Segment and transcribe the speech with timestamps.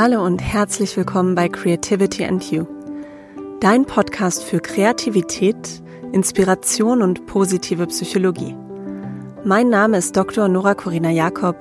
[0.00, 2.66] Hallo und herzlich willkommen bei Creativity and You,
[3.58, 5.82] dein Podcast für Kreativität,
[6.12, 8.54] Inspiration und positive Psychologie.
[9.42, 10.46] Mein Name ist Dr.
[10.46, 11.56] Nora Corina Jakob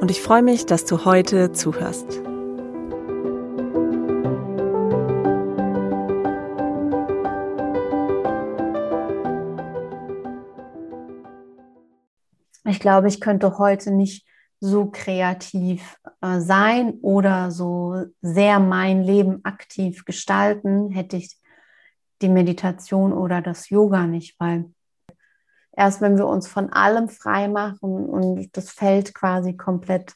[0.00, 2.08] und ich freue mich, dass du heute zuhörst.
[12.64, 14.26] Ich glaube, ich könnte heute nicht
[14.58, 21.38] so kreativ äh, sein oder so sehr mein Leben aktiv gestalten, hätte ich
[22.22, 24.72] die Meditation oder das Yoga nicht, weil
[25.76, 30.14] erst wenn wir uns von allem frei machen und das Feld quasi komplett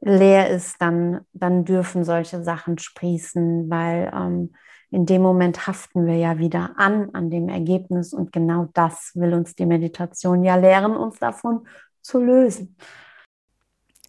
[0.00, 4.54] leer ist, dann, dann dürfen solche Sachen sprießen, weil ähm,
[4.90, 9.32] in dem Moment haften wir ja wieder an, an dem Ergebnis und genau das will
[9.32, 11.66] uns die Meditation ja lehren, uns davon
[12.02, 12.76] zu lösen.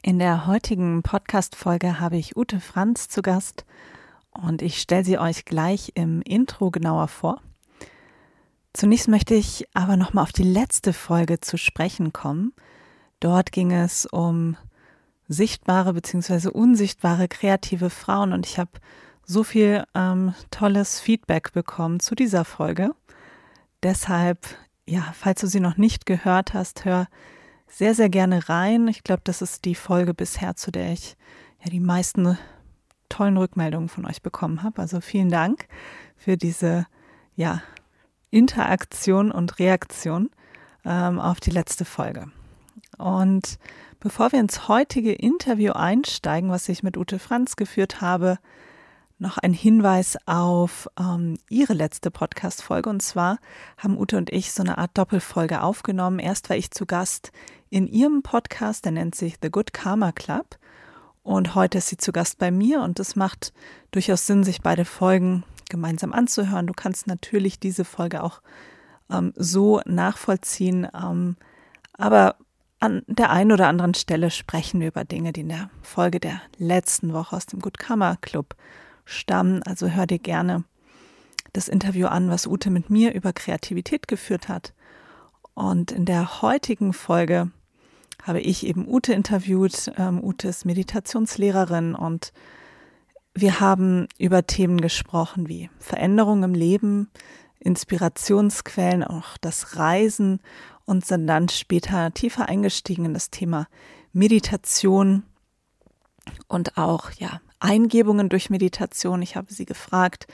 [0.05, 3.63] In der heutigen Podcast-Folge habe ich Ute Franz zu Gast
[4.31, 7.41] und ich stelle sie euch gleich im Intro genauer vor.
[8.73, 12.51] Zunächst möchte ich aber nochmal auf die letzte Folge zu sprechen kommen.
[13.21, 14.57] Dort ging es um
[15.29, 16.49] sichtbare bzw.
[16.49, 18.71] unsichtbare kreative Frauen und ich habe
[19.25, 22.93] so viel ähm, tolles Feedback bekommen zu dieser Folge.
[23.83, 24.39] Deshalb,
[24.85, 27.07] ja, falls du sie noch nicht gehört hast, hör
[27.73, 28.87] sehr, sehr gerne rein.
[28.87, 31.17] Ich glaube, das ist die Folge bisher, zu der ich
[31.63, 32.37] ja die meisten
[33.09, 34.79] tollen Rückmeldungen von euch bekommen habe.
[34.81, 35.67] Also vielen Dank
[36.15, 36.85] für diese
[37.35, 37.63] ja,
[38.29, 40.29] Interaktion und Reaktion
[40.85, 42.27] ähm, auf die letzte Folge.
[42.99, 43.57] Und
[43.99, 48.37] bevor wir ins heutige Interview einsteigen, was ich mit Ute Franz geführt habe,
[49.23, 52.89] noch ein Hinweis auf ähm, ihre letzte Podcast-Folge.
[52.89, 53.39] Und zwar
[53.77, 56.19] haben Ute und ich so eine Art Doppelfolge aufgenommen.
[56.19, 57.31] Erst war ich zu Gast
[57.71, 60.59] in ihrem Podcast, der nennt sich The Good Karma Club.
[61.23, 63.53] Und heute ist sie zu Gast bei mir und es macht
[63.91, 66.67] durchaus Sinn, sich beide Folgen gemeinsam anzuhören.
[66.67, 68.41] Du kannst natürlich diese Folge auch
[69.09, 70.87] ähm, so nachvollziehen.
[70.93, 71.37] Ähm,
[71.93, 72.35] aber
[72.81, 76.41] an der einen oder anderen Stelle sprechen wir über Dinge, die in der Folge der
[76.57, 78.55] letzten Woche aus dem Good Karma Club
[79.05, 79.63] stammen.
[79.63, 80.63] Also hör dir gerne
[81.53, 84.73] das Interview an, was Ute mit mir über Kreativität geführt hat.
[85.53, 87.51] Und in der heutigen Folge
[88.23, 89.91] habe ich eben Ute interviewt.
[89.97, 92.33] Ähm, Ute ist Meditationslehrerin und
[93.35, 97.09] wir haben über Themen gesprochen wie Veränderung im Leben,
[97.59, 100.39] Inspirationsquellen, auch das Reisen
[100.85, 103.67] und sind dann später tiefer eingestiegen in das Thema
[104.11, 105.23] Meditation
[106.47, 109.21] und auch ja Eingebungen durch Meditation.
[109.21, 110.27] Ich habe sie gefragt,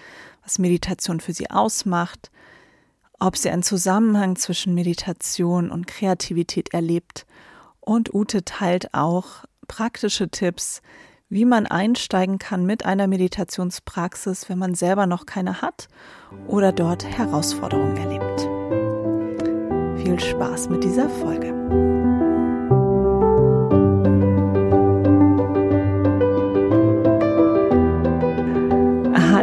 [0.44, 2.32] was Meditation für sie ausmacht,
[3.20, 7.26] ob sie einen Zusammenhang zwischen Meditation und Kreativität erlebt
[7.80, 10.82] und Ute teilt auch praktische Tipps,
[11.30, 15.88] wie man einsteigen kann mit einer Meditationspraxis, wenn man selber noch keine hat
[16.48, 18.42] oder dort Herausforderungen erlebt.
[20.02, 22.09] Viel Spaß mit dieser Folge.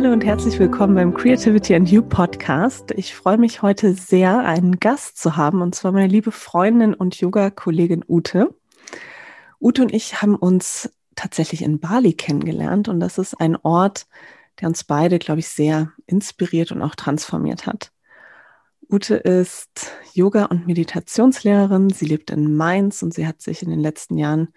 [0.07, 2.93] Hallo und herzlich willkommen beim Creativity and You Podcast.
[2.93, 7.21] Ich freue mich heute sehr, einen Gast zu haben, und zwar meine liebe Freundin und
[7.21, 8.55] Yoga-Kollegin Ute.
[9.61, 14.07] Ute und ich haben uns tatsächlich in Bali kennengelernt und das ist ein Ort,
[14.61, 17.91] der uns beide, glaube ich, sehr inspiriert und auch transformiert hat.
[18.89, 21.91] Ute ist Yoga- und Meditationslehrerin.
[21.91, 24.55] Sie lebt in Mainz und sie hat sich in den letzten Jahren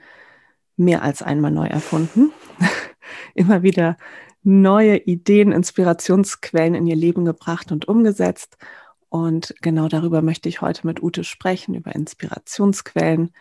[0.77, 2.33] mehr als einmal neu erfunden.
[3.33, 3.97] Immer wieder
[4.43, 8.57] neue Ideen, Inspirationsquellen in ihr Leben gebracht und umgesetzt.
[9.09, 13.31] Und genau darüber möchte ich heute mit Ute sprechen, über Inspirationsquellen,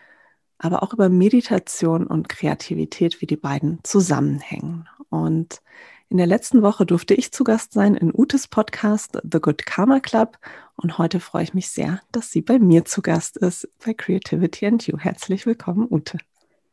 [0.57, 4.87] aber auch über Meditation und Kreativität, wie die beiden zusammenhängen.
[5.09, 5.61] Und
[6.09, 9.99] in der letzten Woche durfte ich zu Gast sein in Utes Podcast The Good Karma
[9.99, 10.39] Club.
[10.75, 14.65] Und heute freue ich mich sehr, dass sie bei mir zu Gast ist bei Creativity
[14.65, 14.97] and You.
[14.97, 16.17] Herzlich willkommen, Ute.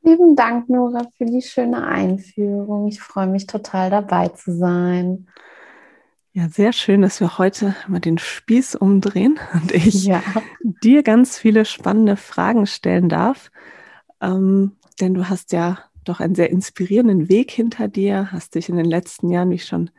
[0.06, 2.86] Lieben Dank, Nora, für die schöne Einführung.
[2.86, 5.26] Ich freue mich total dabei zu sein.
[6.32, 10.22] Ja, sehr schön, dass wir heute mal den Spieß umdrehen und ich ja.
[10.62, 13.50] dir ganz viele spannende Fragen stellen darf.
[14.20, 18.76] Ähm, denn du hast ja doch einen sehr inspirierenden Weg hinter dir, hast dich in
[18.76, 19.90] den letzten Jahren, wie ich schon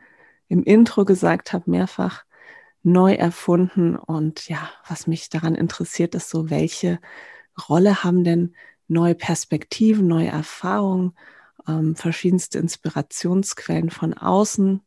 [0.48, 2.24] im Intro gesagt habe, mehrfach
[2.82, 3.94] neu erfunden.
[3.94, 6.98] Und ja, was mich daran interessiert, ist so, welche
[7.68, 8.54] Rolle haben denn
[8.88, 11.14] neue Perspektiven, neue Erfahrungen,
[11.68, 14.80] ähm, verschiedenste Inspirationsquellen von außen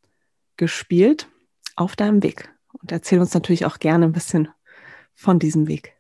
[0.58, 1.28] gespielt
[1.76, 2.50] auf deinem Weg.
[2.74, 4.50] Und erzähl uns natürlich auch gerne ein bisschen
[5.14, 5.96] von diesem Weg.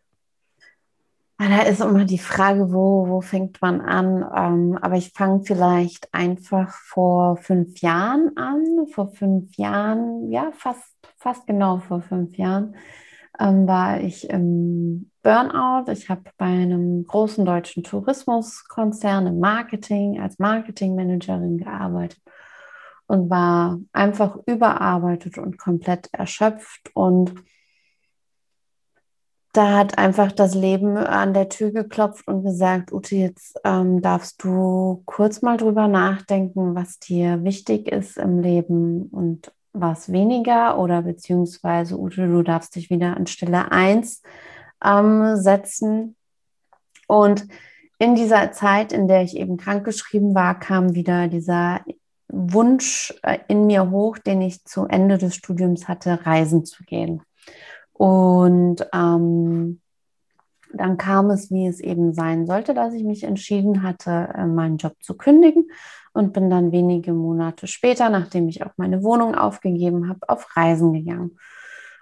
[1.37, 4.23] Ah, da ist immer die Frage, wo, wo fängt man an?
[4.35, 8.85] Ähm, aber ich fange vielleicht einfach vor fünf Jahren an.
[8.91, 12.75] Vor fünf Jahren, ja, fast, fast genau vor fünf Jahren,
[13.39, 15.91] ähm, war ich im Burnout.
[15.91, 22.21] Ich habe bei einem großen deutschen Tourismuskonzern im Marketing als Marketingmanagerin gearbeitet
[23.07, 27.35] und war einfach überarbeitet und komplett erschöpft und
[29.53, 34.41] da hat einfach das Leben an der Tür geklopft und gesagt, Ute, jetzt ähm, darfst
[34.43, 41.01] du kurz mal drüber nachdenken, was dir wichtig ist im Leben und was weniger oder
[41.01, 44.21] beziehungsweise Ute, du darfst dich wieder an Stelle 1
[44.83, 46.15] ähm, setzen.
[47.07, 47.47] Und
[47.99, 51.81] in dieser Zeit, in der ich eben krankgeschrieben war, kam wieder dieser
[52.27, 57.21] Wunsch äh, in mir hoch, den ich zu Ende des Studiums hatte, reisen zu gehen.
[57.93, 59.81] Und ähm,
[60.73, 64.77] dann kam es, wie es eben sein sollte, dass ich mich entschieden hatte, äh, meinen
[64.77, 65.69] Job zu kündigen
[66.13, 70.93] und bin dann wenige Monate später, nachdem ich auch meine Wohnung aufgegeben habe, auf Reisen
[70.93, 71.37] gegangen.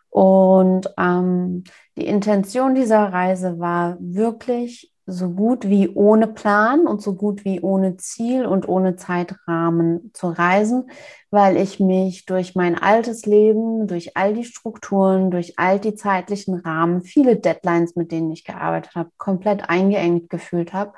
[0.09, 1.63] Und ähm,
[1.97, 7.61] die Intention dieser Reise war wirklich so gut wie ohne Plan und so gut wie
[7.61, 10.89] ohne Ziel und ohne Zeitrahmen zu reisen,
[11.31, 16.55] weil ich mich durch mein altes Leben, durch all die Strukturen, durch all die zeitlichen
[16.55, 20.93] Rahmen, viele Deadlines, mit denen ich gearbeitet habe, komplett eingeengt gefühlt habe.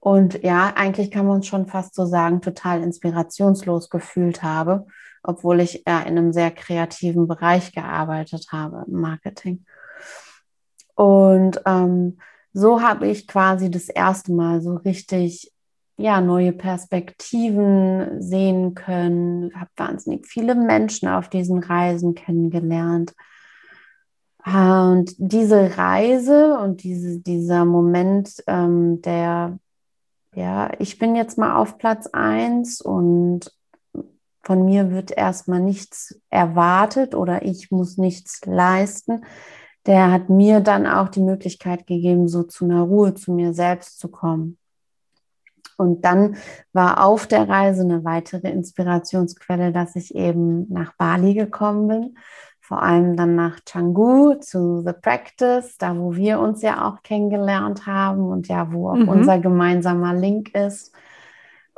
[0.00, 4.86] Und ja, eigentlich kann man es schon fast so sagen, total inspirationslos gefühlt habe,
[5.22, 9.64] obwohl ich ja in einem sehr kreativen Bereich gearbeitet habe im Marketing.
[10.94, 12.18] Und ähm,
[12.52, 15.52] so habe ich quasi das erste Mal so richtig
[15.96, 23.14] ja, neue Perspektiven sehen können, habe wahnsinnig viele Menschen auf diesen Reisen kennengelernt.
[24.44, 29.58] Und diese Reise und diese, dieser Moment ähm, der,
[30.34, 33.52] ja, ich bin jetzt mal auf Platz 1 und
[34.42, 39.24] von mir wird erstmal nichts erwartet oder ich muss nichts leisten,
[39.86, 43.98] der hat mir dann auch die Möglichkeit gegeben, so zu einer Ruhe zu mir selbst
[43.98, 44.58] zu kommen.
[45.76, 46.36] Und dann
[46.72, 52.18] war auf der Reise eine weitere Inspirationsquelle, dass ich eben nach Bali gekommen bin,
[52.60, 57.86] vor allem dann nach Canggu zu The Practice, da wo wir uns ja auch kennengelernt
[57.86, 59.08] haben und ja, wo auch mhm.
[59.08, 60.94] unser gemeinsamer Link ist.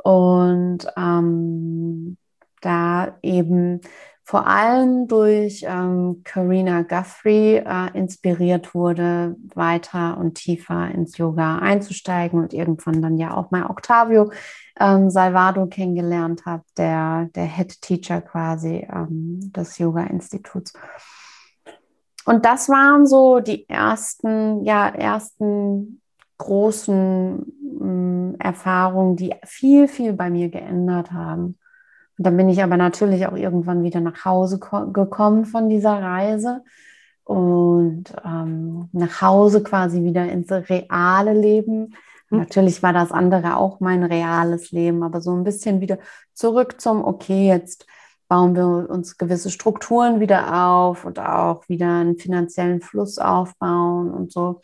[0.03, 2.17] Und ähm,
[2.61, 3.81] da eben
[4.27, 12.39] vor allem durch ähm, Karina Guthrie äh, inspiriert wurde, weiter und tiefer ins Yoga einzusteigen
[12.39, 14.31] und irgendwann dann ja auch mal Octavio
[14.79, 20.73] ähm, Salvado kennengelernt habe, der, der Head Teacher quasi ähm, des Yoga-Instituts.
[22.25, 26.01] Und das waren so die ersten, ja, ersten
[26.39, 27.45] großen
[27.79, 31.59] ähm, Erfahrungen, die viel, viel bei mir geändert haben.
[32.17, 36.63] Und dann bin ich aber natürlich auch irgendwann wieder nach Hause gekommen von dieser Reise
[37.25, 41.95] und ähm, nach Hause quasi wieder ins reale Leben.
[42.29, 42.39] Mhm.
[42.39, 45.97] Natürlich war das andere auch mein reales Leben, aber so ein bisschen wieder
[46.33, 47.85] zurück zum, okay, jetzt
[48.27, 54.31] bauen wir uns gewisse Strukturen wieder auf und auch wieder einen finanziellen Fluss aufbauen und
[54.31, 54.61] so.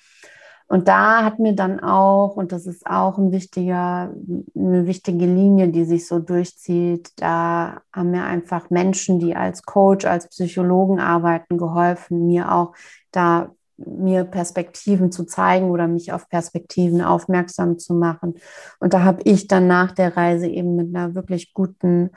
[0.71, 4.13] Und da hat mir dann auch, und das ist auch ein wichtiger,
[4.56, 10.06] eine wichtige Linie, die sich so durchzieht, da haben mir einfach Menschen, die als Coach,
[10.06, 12.73] als Psychologen arbeiten, geholfen, mir auch
[13.11, 18.35] da mir Perspektiven zu zeigen oder mich auf Perspektiven aufmerksam zu machen.
[18.80, 22.11] Und da habe ich dann nach der Reise eben mit einer wirklich guten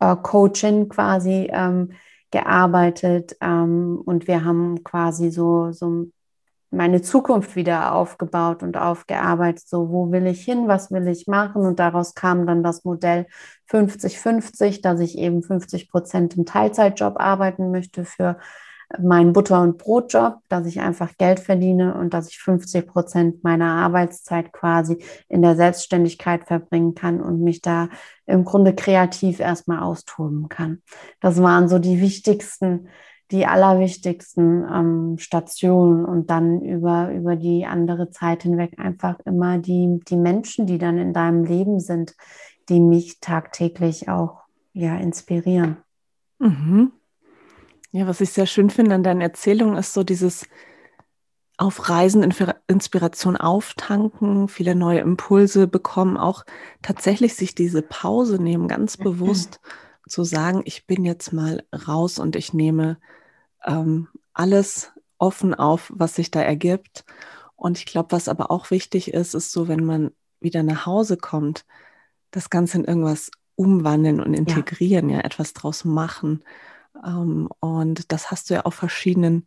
[0.00, 1.90] äh, Coachin quasi ähm,
[2.30, 6.06] gearbeitet ähm, und wir haben quasi so, so
[6.70, 9.66] meine Zukunft wieder aufgebaut und aufgearbeitet.
[9.66, 10.68] So, wo will ich hin?
[10.68, 11.62] Was will ich machen?
[11.62, 13.26] Und daraus kam dann das Modell
[13.70, 18.38] 50-50, dass ich eben 50 Prozent im Teilzeitjob arbeiten möchte für
[18.98, 23.66] meinen Butter- und Brotjob, dass ich einfach Geld verdiene und dass ich 50 Prozent meiner
[23.66, 27.90] Arbeitszeit quasi in der Selbstständigkeit verbringen kann und mich da
[28.26, 30.82] im Grunde kreativ erstmal austoben kann.
[31.20, 32.88] Das waren so die wichtigsten
[33.30, 40.00] die allerwichtigsten ähm, Stationen und dann über, über die andere Zeit hinweg einfach immer die,
[40.08, 42.14] die Menschen, die dann in deinem Leben sind,
[42.68, 44.42] die mich tagtäglich auch
[44.72, 45.78] ja, inspirieren.
[46.38, 46.92] Mhm.
[47.90, 50.46] Ja, was ich sehr schön finde an deinen Erzählungen ist so dieses
[51.58, 52.22] auf Reisen
[52.68, 56.44] Inspiration auftanken, viele neue Impulse bekommen, auch
[56.82, 59.04] tatsächlich sich diese Pause nehmen, ganz mhm.
[60.08, 62.98] Zu sagen, ich bin jetzt mal raus und ich nehme
[63.64, 67.04] ähm, alles offen auf, was sich da ergibt.
[67.56, 71.16] Und ich glaube, was aber auch wichtig ist, ist so, wenn man wieder nach Hause
[71.16, 71.64] kommt,
[72.30, 76.44] das Ganze in irgendwas umwandeln und integrieren, ja, ja etwas draus machen.
[77.04, 79.46] Ähm, und das hast du ja auf verschiedenen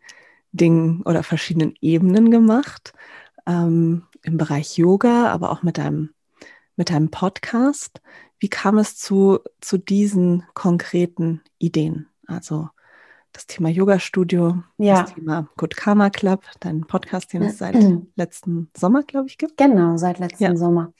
[0.51, 2.93] Dingen oder verschiedenen Ebenen gemacht.
[3.45, 6.09] Ähm, Im Bereich Yoga, aber auch mit deinem,
[6.75, 8.01] mit deinem Podcast.
[8.41, 12.07] Wie kam es zu, zu diesen konkreten Ideen?
[12.25, 12.69] Also
[13.33, 15.03] das Thema Yoga-Studio, ja.
[15.03, 17.77] das Thema Good Karma Club, dein Podcast, den es seit
[18.15, 19.57] letzten Sommer, glaube ich, gibt.
[19.57, 20.55] Genau, seit letzten ja.
[20.55, 20.91] Sommer.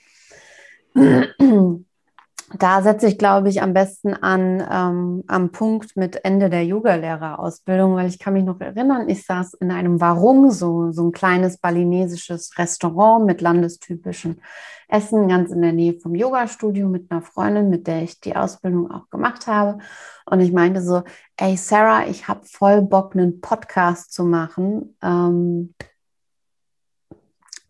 [2.58, 7.94] Da setze ich, glaube ich, am besten an ähm, am Punkt mit Ende der Yogalehrerausbildung,
[7.94, 11.58] weil ich kann mich noch erinnern, ich saß in einem Warung, so, so ein kleines
[11.58, 14.42] balinesisches Restaurant mit landestypischen
[14.88, 18.90] Essen, ganz in der Nähe vom Yogastudio mit einer Freundin, mit der ich die Ausbildung
[18.90, 19.78] auch gemacht habe.
[20.26, 21.02] Und ich meinte so,
[21.38, 24.96] ey Sarah, ich habe voll Bock, einen Podcast zu machen.
[25.02, 25.74] Ähm,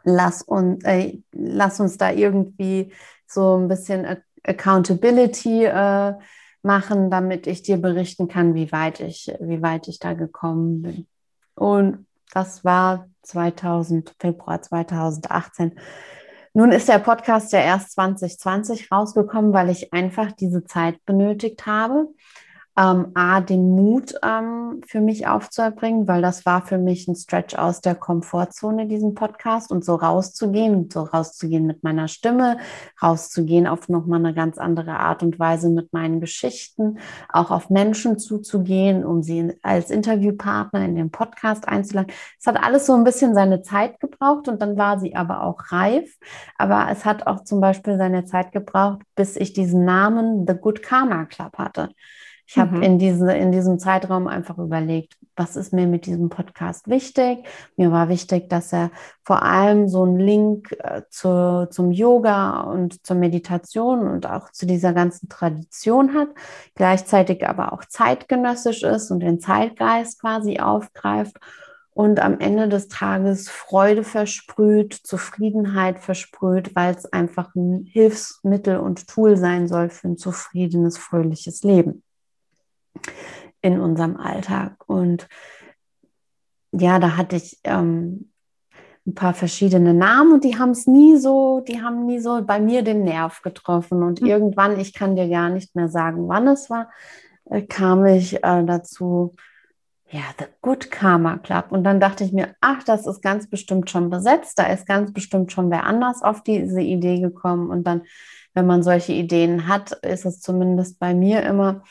[0.02, 2.92] lass, uns, äh, lass uns da irgendwie
[3.26, 4.04] so ein bisschen
[4.44, 6.14] Accountability äh,
[6.62, 11.06] machen, damit ich dir berichten kann, wie weit ich, wie weit ich da gekommen bin.
[11.54, 15.78] Und das war 2000, Februar 2018.
[16.54, 22.08] Nun ist der Podcast ja erst 2020 rausgekommen, weil ich einfach diese Zeit benötigt habe
[22.76, 27.54] ähm, A, den Mut ähm, für mich aufzuerbringen, weil das war für mich ein Stretch
[27.54, 32.58] aus der Komfortzone, diesen Podcast und so rauszugehen, so rauszugehen mit meiner Stimme,
[33.02, 36.98] rauszugehen auf nochmal eine ganz andere Art und Weise mit meinen Geschichten,
[37.28, 42.12] auch auf Menschen zuzugehen, um sie als Interviewpartner in den Podcast einzuladen.
[42.40, 45.70] Es hat alles so ein bisschen seine Zeit gebraucht und dann war sie aber auch
[45.70, 46.16] reif.
[46.56, 50.82] Aber es hat auch zum Beispiel seine Zeit gebraucht, bis ich diesen Namen The Good
[50.82, 51.90] Karma Club hatte.
[52.46, 52.82] Ich habe mhm.
[52.82, 57.46] in, diese, in diesem Zeitraum einfach überlegt, was ist mir mit diesem Podcast wichtig.
[57.76, 58.90] Mir war wichtig, dass er
[59.24, 64.66] vor allem so einen Link äh, zu, zum Yoga und zur Meditation und auch zu
[64.66, 66.28] dieser ganzen Tradition hat,
[66.74, 71.38] gleichzeitig aber auch zeitgenössisch ist und den Zeitgeist quasi aufgreift
[71.94, 79.08] und am Ende des Tages Freude versprüht, Zufriedenheit versprüht, weil es einfach ein Hilfsmittel und
[79.08, 82.02] Tool sein soll für ein zufriedenes, fröhliches Leben
[83.60, 84.76] in unserem Alltag.
[84.86, 85.28] Und
[86.72, 88.32] ja, da hatte ich ähm,
[89.06, 92.60] ein paar verschiedene Namen und die haben es nie so, die haben nie so bei
[92.60, 94.02] mir den Nerv getroffen.
[94.02, 94.28] Und mhm.
[94.28, 96.90] irgendwann, ich kann dir gar nicht mehr sagen, wann es war,
[97.50, 99.34] äh, kam ich äh, dazu,
[100.10, 101.66] ja, The Good Karma Club.
[101.70, 105.12] Und dann dachte ich mir, ach, das ist ganz bestimmt schon besetzt, da ist ganz
[105.12, 107.70] bestimmt schon wer anders auf diese Idee gekommen.
[107.70, 108.02] Und dann,
[108.54, 111.82] wenn man solche Ideen hat, ist es zumindest bei mir immer,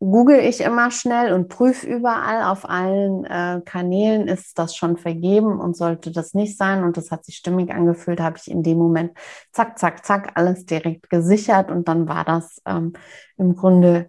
[0.00, 5.58] google ich immer schnell und prüfe überall auf allen äh, Kanälen, ist das schon vergeben
[5.58, 6.84] und sollte das nicht sein.
[6.84, 9.12] Und das hat sich stimmig angefühlt, habe ich in dem Moment
[9.52, 12.92] zack, zack, zack, alles direkt gesichert und dann war das ähm,
[13.36, 14.08] im Grunde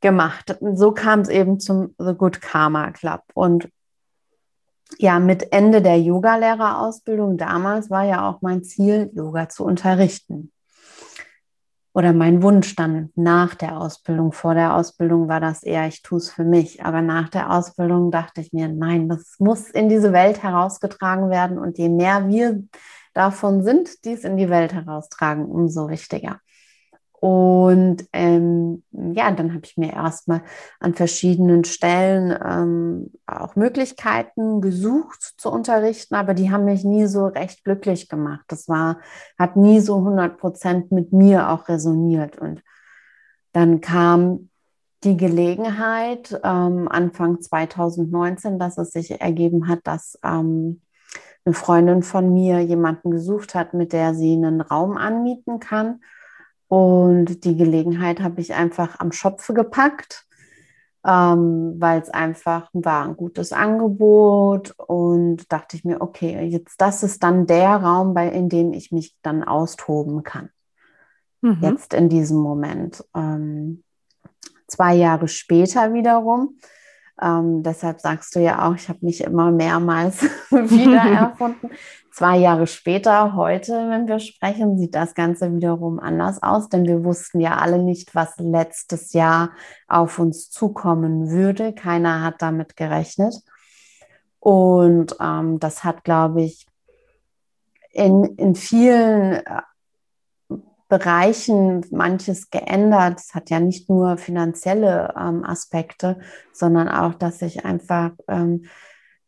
[0.00, 0.58] gemacht.
[0.74, 3.22] So kam es eben zum The Good Karma Club.
[3.34, 3.68] Und
[4.98, 10.52] ja, mit Ende der Yogalehrerausbildung damals war ja auch mein Ziel, Yoga zu unterrichten
[11.96, 14.30] oder mein Wunsch dann nach der Ausbildung.
[14.32, 16.84] Vor der Ausbildung war das eher, ich tue es für mich.
[16.84, 21.56] Aber nach der Ausbildung dachte ich mir, nein, das muss in diese Welt herausgetragen werden.
[21.56, 22.62] Und je mehr wir
[23.14, 26.40] davon sind, die es in die Welt heraustragen, umso wichtiger.
[27.20, 30.42] Und ähm, ja, dann habe ich mir erstmal
[30.80, 37.26] an verschiedenen Stellen ähm, auch Möglichkeiten gesucht zu unterrichten, aber die haben mich nie so
[37.26, 38.44] recht glücklich gemacht.
[38.48, 39.00] Das war,
[39.38, 42.38] hat nie so 100 Prozent mit mir auch resoniert.
[42.38, 42.62] Und
[43.52, 44.50] dann kam
[45.02, 50.82] die Gelegenheit ähm, Anfang 2019, dass es sich ergeben hat, dass ähm,
[51.46, 56.00] eine Freundin von mir jemanden gesucht hat, mit der sie einen Raum anmieten kann
[56.68, 60.26] und die Gelegenheit habe ich einfach am Schopfe gepackt,
[61.06, 67.02] ähm, weil es einfach war ein gutes Angebot und dachte ich mir, okay, jetzt das
[67.02, 70.50] ist dann der Raum, bei, in dem ich mich dann austoben kann.
[71.42, 71.58] Mhm.
[71.62, 73.04] Jetzt in diesem Moment.
[73.14, 73.84] Ähm,
[74.66, 76.58] zwei Jahre später wiederum
[77.20, 81.70] ähm, deshalb sagst du ja auch, ich habe mich immer mehrmals wieder erfunden.
[82.12, 87.04] Zwei Jahre später, heute, wenn wir sprechen, sieht das Ganze wiederum anders aus, denn wir
[87.04, 89.50] wussten ja alle nicht, was letztes Jahr
[89.86, 91.74] auf uns zukommen würde.
[91.74, 93.34] Keiner hat damit gerechnet.
[94.40, 96.66] Und ähm, das hat, glaube ich,
[97.92, 99.62] in, in vielen äh,
[100.88, 103.20] Bereichen manches geändert.
[103.20, 106.18] Es hat ja nicht nur finanzielle ähm, Aspekte,
[106.52, 108.66] sondern auch, dass ich einfach ähm,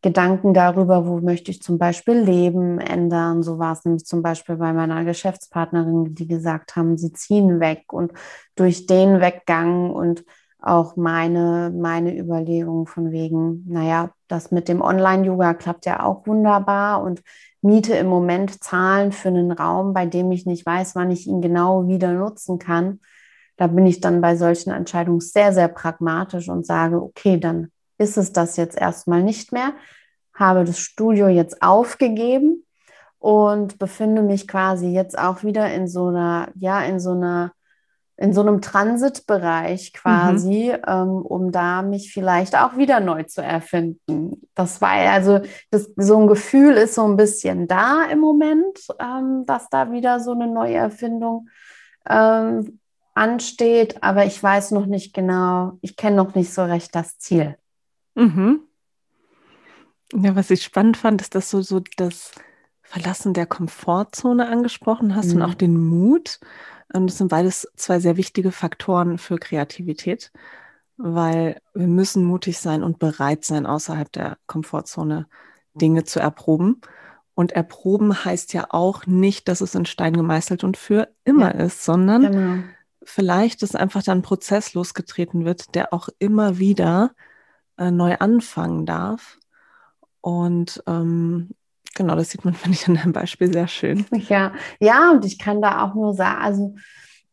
[0.01, 3.43] Gedanken darüber, wo möchte ich zum Beispiel Leben ändern.
[3.43, 7.91] So war es nämlich zum Beispiel bei meiner Geschäftspartnerin, die gesagt haben, sie ziehen weg
[7.91, 8.13] und
[8.55, 10.23] durch den Weggang und
[10.61, 17.01] auch meine, meine Überlegung von wegen, naja, das mit dem Online-Yoga klappt ja auch wunderbar
[17.01, 17.21] und
[17.61, 21.41] miete im Moment Zahlen für einen Raum, bei dem ich nicht weiß, wann ich ihn
[21.41, 22.99] genau wieder nutzen kann.
[23.57, 28.17] Da bin ich dann bei solchen Entscheidungen sehr, sehr pragmatisch und sage, okay, dann ist
[28.17, 29.73] es das jetzt erstmal nicht mehr,
[30.33, 32.65] habe das Studio jetzt aufgegeben
[33.17, 37.51] und befinde mich quasi jetzt auch wieder in so einer, ja, in so einer
[38.19, 40.83] in so einem Transitbereich quasi, mhm.
[40.85, 44.41] ähm, um da mich vielleicht auch wieder neu zu erfinden.
[44.55, 45.39] Das war also
[45.71, 50.19] das, so ein Gefühl ist so ein bisschen da im Moment, ähm, dass da wieder
[50.19, 51.47] so eine neue Erfindung
[52.09, 52.79] ähm,
[53.13, 57.57] ansteht, aber ich weiß noch nicht genau, ich kenne noch nicht so recht das Ziel.
[58.15, 58.63] Mhm.
[60.13, 62.31] Ja, was ich spannend fand, ist, dass du so das
[62.81, 65.35] Verlassen der Komfortzone angesprochen hast mhm.
[65.35, 66.39] und auch den Mut.
[66.91, 70.31] Und das sind beides zwei sehr wichtige Faktoren für Kreativität,
[70.97, 75.27] weil wir müssen mutig sein und bereit sein, außerhalb der Komfortzone
[75.73, 76.81] Dinge zu erproben.
[77.35, 81.63] Und erproben heißt ja auch nicht, dass es in Stein gemeißelt und für immer ja,
[81.65, 82.63] ist, sondern genau.
[83.03, 87.11] vielleicht ist einfach dann ein Prozess losgetreten wird, der auch immer wieder
[87.77, 89.39] äh, neu anfangen darf.
[90.19, 91.51] Und ähm,
[91.95, 94.05] Genau, das sieht man, finde ich, an deinem Beispiel sehr schön.
[94.11, 96.75] Ja, ja, und ich kann da auch nur sagen, also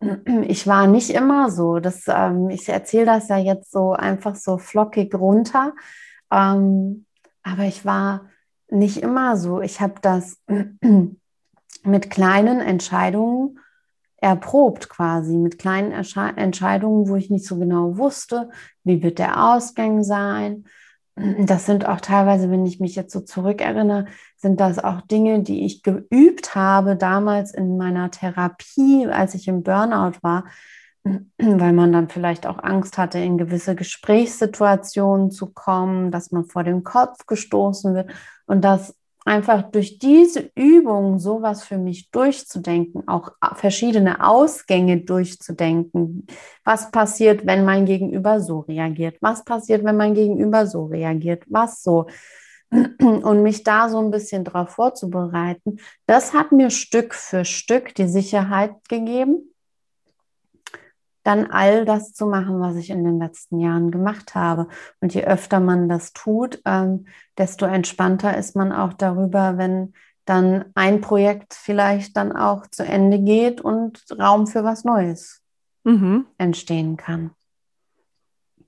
[0.47, 1.79] ich war nicht immer so.
[1.79, 5.75] Das, ähm, ich erzähle das ja jetzt so einfach so flockig runter.
[6.31, 7.07] Ähm,
[7.43, 8.29] aber ich war
[8.69, 9.61] nicht immer so.
[9.61, 10.43] Ich habe das
[11.85, 13.61] mit kleinen Entscheidungen
[14.19, 18.49] erprobt quasi, mit kleinen Entscheidungen, wo ich nicht so genau wusste,
[18.83, 20.65] wie wird der Ausgang sein
[21.17, 24.05] das sind auch teilweise, wenn ich mich jetzt so zurückerinnere,
[24.37, 29.63] sind das auch Dinge, die ich geübt habe damals in meiner Therapie, als ich im
[29.63, 30.45] Burnout war,
[31.39, 36.65] weil man dann vielleicht auch Angst hatte, in gewisse Gesprächssituationen zu kommen, dass man vor
[36.65, 38.11] den Kopf gestoßen wird.
[38.47, 38.95] Und das
[39.27, 46.27] einfach durch diese Übung sowas für mich durchzudenken, auch verschiedene Ausgänge durchzudenken.
[46.65, 49.17] Was passiert, wenn mein Gegenüber so reagiert?
[49.21, 51.45] Was passiert, wenn mein Gegenüber so reagiert?
[51.49, 52.07] Was so?
[52.71, 58.09] Und mich da so ein bisschen drauf vorzubereiten, das hat mir Stück für Stück die
[58.09, 59.55] Sicherheit gegeben,
[61.27, 64.69] dann all das zu machen, was ich in den letzten Jahren gemacht habe.
[65.01, 69.93] Und je öfter man das tut, ähm, desto entspannter ist man auch darüber, wenn
[70.25, 75.43] dann ein Projekt vielleicht dann auch zu Ende geht und Raum für was Neues
[75.83, 76.27] mhm.
[76.39, 77.33] entstehen kann.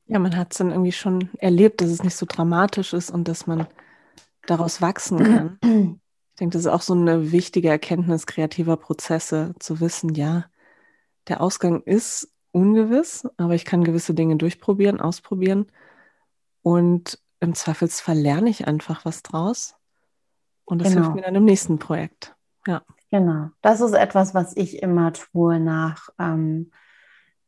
[0.07, 3.29] Ja, man hat es dann irgendwie schon erlebt, dass es nicht so dramatisch ist und
[3.29, 3.67] dass man
[4.47, 5.23] daraus wachsen
[5.63, 6.01] kann.
[6.31, 10.45] Ich denke, das ist auch so eine wichtige Erkenntnis kreativer Prozesse, zu wissen, ja,
[11.27, 15.67] der Ausgang ist ungewiss, aber ich kann gewisse Dinge durchprobieren, ausprobieren
[16.63, 19.77] und im Zweifelsfall lerne ich einfach was draus
[20.65, 21.03] und das genau.
[21.03, 22.35] hilft mir dann im nächsten Projekt.
[22.67, 22.83] Ja.
[23.11, 26.73] Genau, das ist etwas, was ich immer tue nach ähm,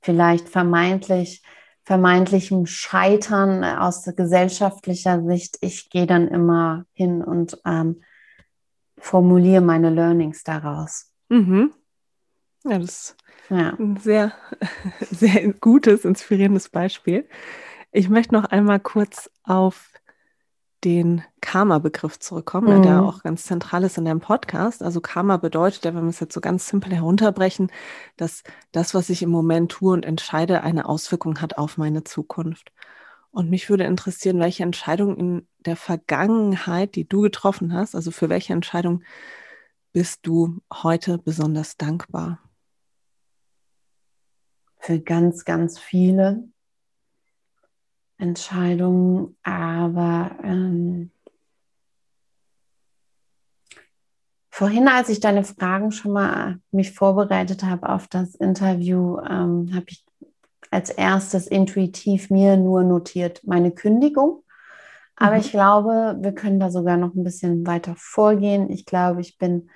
[0.00, 1.42] vielleicht vermeintlich
[1.84, 5.58] vermeintlichem Scheitern aus gesellschaftlicher Sicht.
[5.60, 8.02] Ich gehe dann immer hin und ähm,
[8.96, 11.10] formuliere meine Learnings daraus.
[11.30, 11.72] Mhm.
[12.64, 13.16] Ja, das
[13.50, 13.74] ja.
[13.78, 14.32] Ein sehr,
[15.10, 17.28] sehr gutes, inspirierendes Beispiel.
[17.92, 19.90] Ich möchte noch einmal kurz auf
[20.84, 22.82] den Karma-Begriff zurückkommen, mhm.
[22.82, 24.82] der auch ganz zentral ist in deinem Podcast.
[24.82, 27.70] Also Karma bedeutet ja, wenn wir es jetzt so ganz simpel herunterbrechen,
[28.16, 32.72] dass das, was ich im Moment tue und entscheide, eine Auswirkung hat auf meine Zukunft.
[33.30, 38.28] Und mich würde interessieren, welche Entscheidung in der Vergangenheit, die du getroffen hast, also für
[38.28, 39.02] welche Entscheidung
[39.92, 42.38] bist du heute besonders dankbar?
[44.80, 46.44] Für ganz, ganz viele
[48.18, 51.10] Entscheidungen, aber ähm,
[54.50, 59.86] vorhin, als ich deine Fragen schon mal mich vorbereitet habe auf das Interview, ähm, habe
[59.88, 60.04] ich
[60.70, 64.44] als erstes intuitiv mir nur notiert meine Kündigung.
[65.16, 65.40] Aber mhm.
[65.40, 68.70] ich glaube, wir können da sogar noch ein bisschen weiter vorgehen.
[68.70, 69.70] Ich glaube, ich bin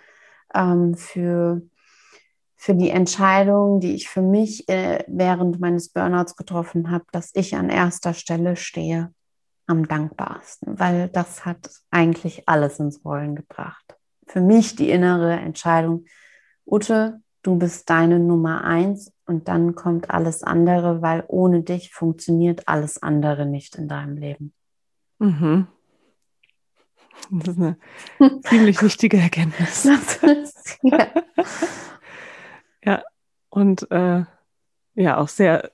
[0.54, 1.62] ähm, für
[2.64, 7.56] für die Entscheidung, die ich für mich äh, während meines Burnouts getroffen habe, dass ich
[7.56, 9.12] an erster Stelle stehe,
[9.66, 13.98] am dankbarsten, weil das hat eigentlich alles ins Rollen gebracht.
[14.26, 16.06] Für mich die innere Entscheidung,
[16.64, 22.66] Ute, du bist deine Nummer eins und dann kommt alles andere, weil ohne dich funktioniert
[22.66, 24.54] alles andere nicht in deinem Leben.
[25.18, 25.66] Mhm.
[27.30, 27.76] Das ist eine
[28.44, 29.84] ziemlich wichtige Erkenntnis.
[29.84, 31.08] Ist, ja.
[32.84, 33.02] ja,
[33.50, 34.24] und äh,
[34.94, 35.70] ja, auch sehr,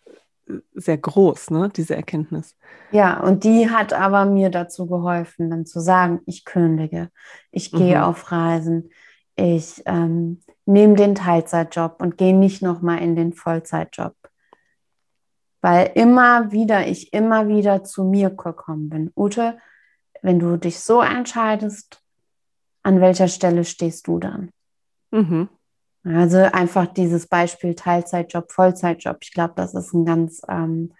[0.74, 2.56] sehr groß, ne, diese Erkenntnis.
[2.90, 7.10] Ja, und die hat aber mir dazu geholfen, dann zu sagen, ich kündige,
[7.50, 8.04] ich gehe mhm.
[8.04, 8.90] auf Reisen,
[9.36, 14.14] ich ähm, nehme den Teilzeitjob und gehe nicht nochmal in den Vollzeitjob.
[15.62, 19.12] Weil immer wieder, ich immer wieder zu mir gekommen bin.
[19.14, 19.58] Ute,
[20.22, 22.02] wenn du dich so entscheidest,
[22.82, 24.50] an welcher Stelle stehst du dann?
[25.10, 25.48] Mhm.
[26.04, 29.18] Also einfach dieses Beispiel Teilzeitjob, Vollzeitjob.
[29.20, 30.92] Ich glaube, das ist ein ganz ähm,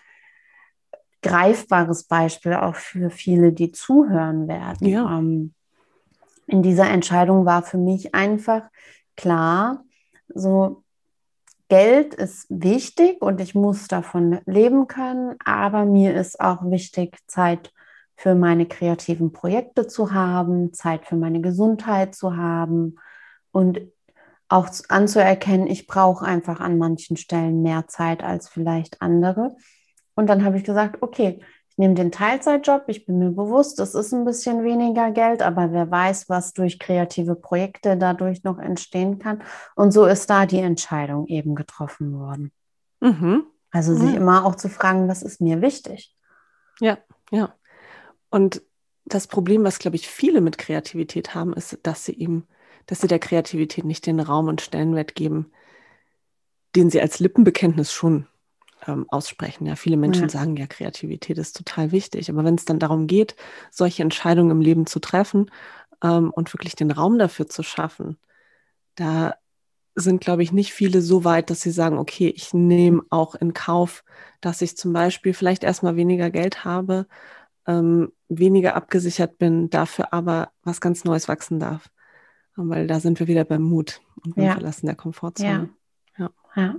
[1.23, 4.87] greifbares Beispiel auch für viele, die zuhören werden.
[4.87, 5.19] Ja.
[5.19, 5.55] Ähm,
[6.47, 8.63] in dieser Entscheidung war für mich einfach
[9.17, 9.85] klar,
[10.29, 10.83] so
[11.69, 17.73] Geld ist wichtig und ich muss davon leben können, aber mir ist auch wichtig, Zeit
[18.17, 22.97] für meine kreativen Projekte zu haben, Zeit für meine Gesundheit zu haben
[23.53, 23.81] und
[24.51, 29.57] auch anzuerkennen, ich brauche einfach an manchen Stellen mehr Zeit als vielleicht andere.
[30.15, 33.95] Und dann habe ich gesagt, okay, ich nehme den Teilzeitjob, ich bin mir bewusst, das
[33.95, 39.21] ist ein bisschen weniger Geld, aber wer weiß, was durch kreative Projekte dadurch noch entstehen
[39.21, 39.43] kann.
[39.77, 42.51] Und so ist da die Entscheidung eben getroffen worden.
[42.99, 43.45] Mhm.
[43.71, 44.17] Also sich mhm.
[44.17, 46.13] immer auch zu fragen, was ist mir wichtig?
[46.81, 46.99] Ja,
[47.31, 47.55] ja.
[48.31, 48.63] Und
[49.05, 52.49] das Problem, was, glaube ich, viele mit Kreativität haben, ist, dass sie ihm
[52.91, 55.53] dass sie der Kreativität nicht den Raum und Stellenwert geben,
[56.75, 58.27] den sie als Lippenbekenntnis schon
[58.85, 59.65] ähm, aussprechen.
[59.65, 60.29] Ja, viele Menschen ja.
[60.29, 62.29] sagen ja, Kreativität ist total wichtig.
[62.29, 63.37] Aber wenn es dann darum geht,
[63.71, 65.53] solche Entscheidungen im Leben zu treffen
[66.03, 68.19] ähm, und wirklich den Raum dafür zu schaffen,
[68.97, 69.37] da
[69.95, 73.55] sind, glaube ich, nicht viele so weit, dass sie sagen, okay, ich nehme auch in
[73.55, 74.03] Kauf,
[74.41, 77.07] dass ich zum Beispiel vielleicht erstmal weniger Geld habe,
[77.69, 81.89] ähm, weniger abgesichert bin, dafür aber was ganz Neues wachsen darf
[82.57, 84.53] weil da sind wir wieder beim Mut und beim ja.
[84.53, 85.71] Verlassen der Komfortzone.
[86.19, 86.31] Ja.
[86.57, 86.77] ja.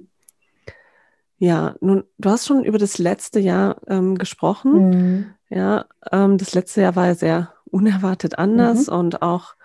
[1.37, 4.89] Ja, nun, du hast schon über das letzte Jahr ähm, gesprochen.
[4.89, 5.25] Mhm.
[5.49, 8.93] Ja, ähm, das letzte Jahr war ja sehr unerwartet anders mhm.
[8.93, 9.55] und auch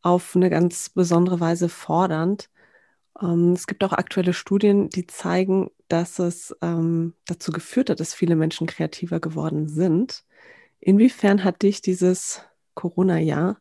[0.00, 2.48] auf eine ganz besondere Weise fordernd.
[3.20, 8.14] Ähm, es gibt auch aktuelle Studien, die zeigen, dass es ähm, dazu geführt hat, dass
[8.14, 10.24] viele Menschen kreativer geworden sind.
[10.80, 12.40] Inwiefern hat dich dieses
[12.74, 13.58] Corona-Jahr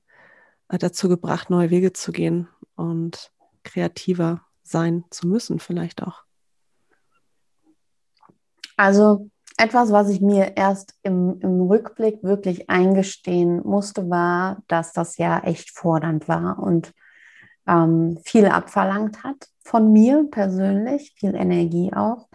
[0.78, 3.32] dazu gebracht, neue Wege zu gehen und
[3.64, 6.24] kreativer sein zu müssen, vielleicht auch?
[8.78, 15.18] Also etwas, was ich mir erst im, im Rückblick wirklich eingestehen musste, war, dass das
[15.18, 16.94] ja echt fordernd war und
[17.68, 22.28] ähm, viel abverlangt hat von mir persönlich, viel Energie auch.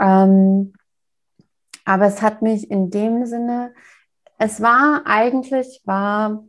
[0.00, 0.72] Ähm,
[1.84, 3.74] aber es hat mich in dem Sinne,
[4.38, 6.44] es war eigentlich, war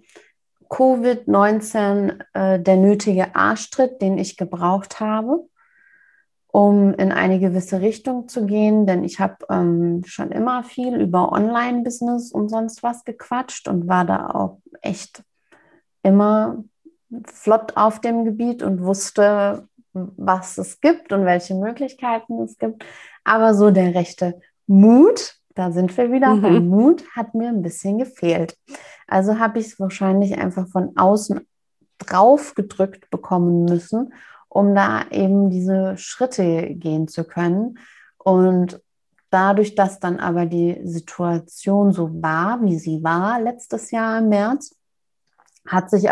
[0.69, 5.47] Covid-19 äh, der nötige Arschtritt, den ich gebraucht habe,
[6.47, 8.85] um in eine gewisse Richtung zu gehen.
[8.85, 14.05] Denn ich habe ähm, schon immer viel über Online-Business und sonst was gequatscht und war
[14.05, 15.23] da auch echt
[16.03, 16.63] immer
[17.25, 22.85] flott auf dem Gebiet und wusste, was es gibt und welche Möglichkeiten es gibt.
[23.23, 26.41] Aber so der rechte Mut, da sind wir wieder mhm.
[26.41, 28.55] beim Mut, hat mir ein bisschen gefehlt.
[29.07, 31.41] Also habe ich es wahrscheinlich einfach von außen
[31.97, 34.13] drauf gedrückt bekommen müssen,
[34.49, 37.79] um da eben diese Schritte gehen zu können.
[38.19, 38.79] Und
[39.31, 44.75] dadurch, dass dann aber die Situation so war, wie sie war letztes Jahr im März,
[45.65, 46.07] hat sich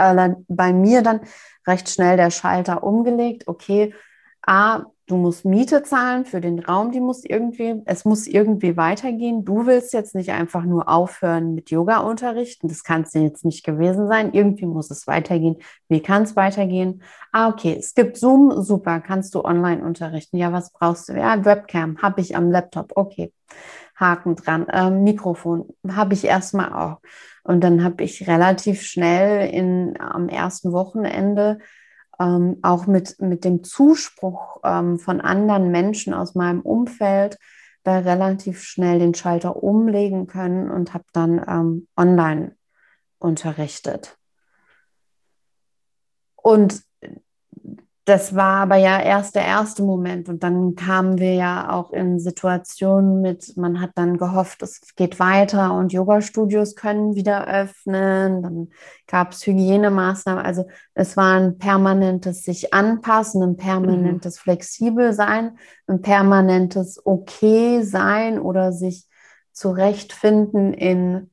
[0.47, 1.21] bei mir dann
[1.67, 3.47] recht schnell der Schalter umgelegt.
[3.47, 3.93] Okay,
[4.41, 9.45] A, du musst Miete zahlen für den Raum, die muss irgendwie, es muss irgendwie weitergehen.
[9.45, 12.67] Du willst jetzt nicht einfach nur aufhören mit Yoga unterrichten.
[12.67, 14.33] Das kann es jetzt nicht gewesen sein.
[14.33, 15.57] Irgendwie muss es weitergehen.
[15.87, 17.03] Wie kann es weitergehen?
[17.31, 20.37] Ah, okay, es gibt Zoom, super, kannst du online unterrichten.
[20.37, 21.13] Ja, was brauchst du?
[21.13, 22.93] Ja, Webcam habe ich am Laptop.
[22.95, 23.31] Okay,
[23.95, 24.65] Haken dran.
[24.71, 27.01] Ähm, Mikrofon habe ich erstmal auch.
[27.43, 31.59] Und dann habe ich relativ schnell in, am ersten Wochenende
[32.19, 37.37] ähm, auch mit, mit dem Zuspruch ähm, von anderen Menschen aus meinem Umfeld
[37.83, 42.55] da relativ schnell den Schalter umlegen können und habe dann ähm, online
[43.19, 44.17] unterrichtet.
[46.35, 46.83] Und
[48.05, 52.19] das war aber ja erst der erste Moment und dann kamen wir ja auch in
[52.19, 58.69] Situationen mit, man hat dann gehofft, es geht weiter und Yoga-Studios können wieder öffnen, dann
[59.07, 64.41] gab es Hygienemaßnahmen, also es war ein permanentes sich anpassen, ein permanentes mhm.
[64.41, 69.07] flexibel sein, ein permanentes okay sein oder sich
[69.51, 71.31] zurechtfinden in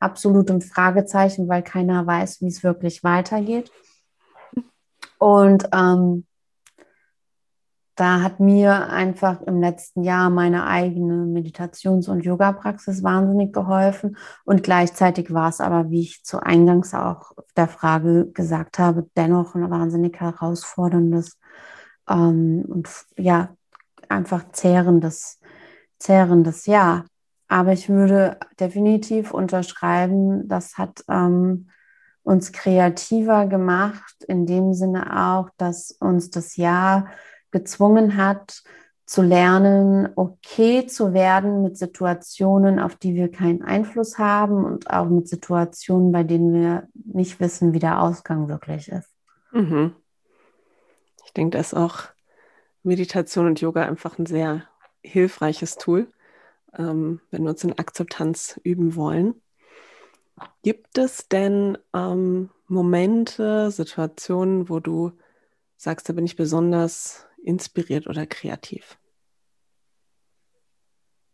[0.00, 3.70] absolutem Fragezeichen, weil keiner weiß, wie es wirklich weitergeht.
[5.18, 6.26] Und ähm,
[7.96, 14.18] da hat mir einfach im letzten Jahr meine eigene Meditations- und Yoga-Praxis wahnsinnig geholfen.
[14.44, 19.54] Und gleichzeitig war es aber, wie ich zu Eingangs auch der Frage gesagt habe, dennoch
[19.54, 21.38] ein wahnsinnig herausforderndes
[22.08, 23.56] ähm, und ja,
[24.10, 25.40] einfach zehrendes,
[25.98, 27.06] zehrendes Jahr.
[27.48, 31.70] Aber ich würde definitiv unterschreiben, das hat ähm,
[32.26, 37.06] uns kreativer gemacht, in dem Sinne auch, dass uns das Jahr
[37.52, 38.64] gezwungen hat,
[39.06, 45.08] zu lernen, okay zu werden mit Situationen, auf die wir keinen Einfluss haben und auch
[45.08, 49.08] mit Situationen, bei denen wir nicht wissen, wie der Ausgang wirklich ist.
[49.52, 49.94] Mhm.
[51.24, 52.06] Ich denke, dass auch
[52.82, 54.64] Meditation und Yoga einfach ein sehr
[55.04, 56.08] hilfreiches Tool,
[56.76, 59.40] ähm, wenn wir uns in Akzeptanz üben wollen.
[60.62, 65.12] Gibt es denn ähm, Momente, Situationen, wo du
[65.76, 68.98] sagst, da bin ich besonders inspiriert oder kreativ?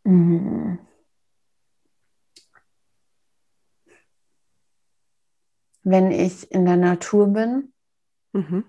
[0.04, 0.78] Mhm.
[5.84, 7.72] Wenn ich in der Natur bin
[8.32, 8.64] mhm.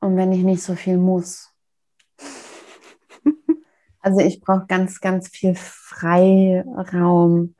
[0.00, 1.52] und wenn ich nicht so viel muss.
[4.00, 7.56] Also ich brauche ganz, ganz viel Freiraum,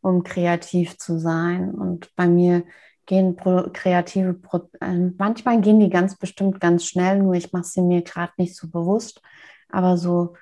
[0.00, 1.74] um kreativ zu sein.
[1.74, 2.64] Und bei mir
[3.06, 7.64] gehen pro, kreative, pro, äh, manchmal gehen die ganz bestimmt ganz schnell, nur ich mache
[7.64, 9.22] sie mir gerade nicht so bewusst.
[9.70, 10.34] Aber so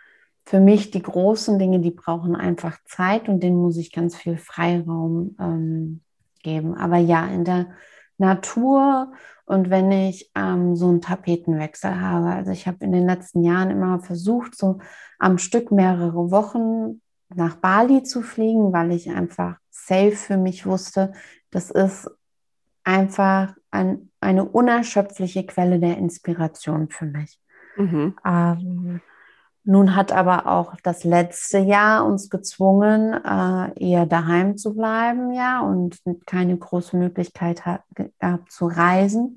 [0.44, 4.36] für mich die großen Dinge, die brauchen einfach Zeit und denen muss ich ganz viel
[4.36, 6.00] Freiraum ähm,
[6.42, 6.74] geben.
[6.74, 7.66] Aber ja, in der
[8.18, 9.12] Natur
[9.46, 12.26] und wenn ich ähm, so einen Tapetenwechsel habe.
[12.26, 14.78] Also ich habe in den letzten Jahren immer versucht, so
[15.18, 17.00] am Stück mehrere Wochen
[17.34, 21.12] nach Bali zu fliegen, weil ich einfach safe für mich wusste,
[21.50, 22.10] das ist
[22.84, 27.40] einfach ein, eine unerschöpfliche Quelle der Inspiration für mich.
[27.76, 28.16] Mhm.
[28.24, 29.00] Ähm,
[29.64, 35.60] nun hat aber auch das letzte Jahr uns gezwungen, äh, eher daheim zu bleiben, ja,
[35.60, 39.36] und keine große Möglichkeit hat, gehabt zu reisen.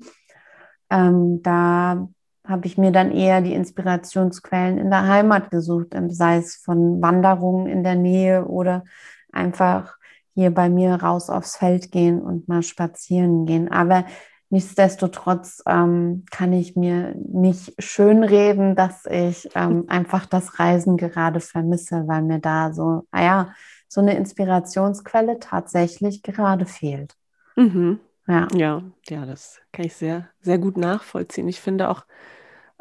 [0.88, 2.08] Ähm, da
[2.46, 7.00] habe ich mir dann eher die Inspirationsquellen in der Heimat gesucht, ähm, sei es von
[7.02, 8.84] Wanderungen in der Nähe oder
[9.32, 9.96] einfach
[10.34, 13.70] hier bei mir raus aufs Feld gehen und mal spazieren gehen.
[13.70, 14.04] Aber
[14.48, 22.06] nichtsdestotrotz ähm, kann ich mir nicht schönreden, dass ich ähm, einfach das Reisen gerade vermisse,
[22.06, 23.46] weil mir da so, ah
[23.90, 27.16] so eine Inspirationsquelle tatsächlich gerade fehlt.
[27.56, 27.98] Mhm.
[28.30, 28.46] Ja.
[28.54, 31.48] ja, ja, das kann ich sehr, sehr gut nachvollziehen.
[31.48, 32.04] Ich finde auch,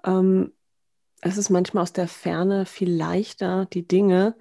[0.03, 0.53] ähm,
[1.21, 4.35] es ist manchmal aus der Ferne viel leichter, die Dinge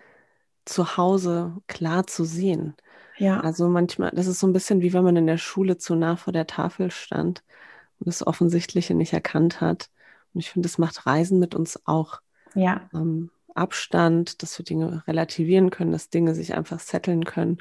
[0.67, 2.77] zu Hause klar zu sehen.
[3.17, 3.41] Ja.
[3.41, 6.17] Also manchmal, das ist so ein bisschen wie wenn man in der Schule zu nah
[6.17, 7.43] vor der Tafel stand
[7.99, 9.89] und das Offensichtliche nicht erkannt hat.
[10.35, 12.21] Und ich finde, das macht Reisen mit uns auch.
[12.55, 12.91] Ja.
[12.93, 17.59] Ähm, Abstand, dass wir Dinge relativieren können, dass Dinge sich einfach setteln können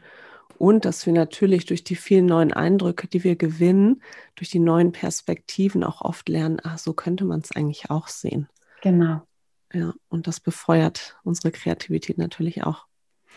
[0.58, 4.02] und dass wir natürlich durch die vielen neuen Eindrücke, die wir gewinnen,
[4.36, 8.48] durch die neuen Perspektiven auch oft lernen, ach, so könnte man es eigentlich auch sehen.
[8.82, 9.22] Genau.
[9.74, 12.86] Ja, und das befeuert unsere Kreativität natürlich auch.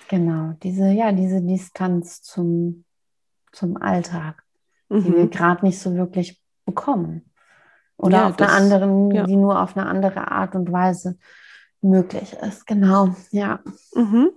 [0.09, 2.85] Genau, diese, ja, diese Distanz zum,
[3.53, 4.43] zum Alltag,
[4.89, 5.05] mhm.
[5.05, 5.31] die wir mhm.
[5.31, 7.31] gerade nicht so wirklich bekommen.
[7.97, 9.25] Oder ja, auf das, einer anderen, ja.
[9.25, 11.19] die nur auf eine andere Art und Weise
[11.83, 12.67] möglich ist.
[12.67, 13.61] Genau, ja.
[13.95, 14.31] Mhm.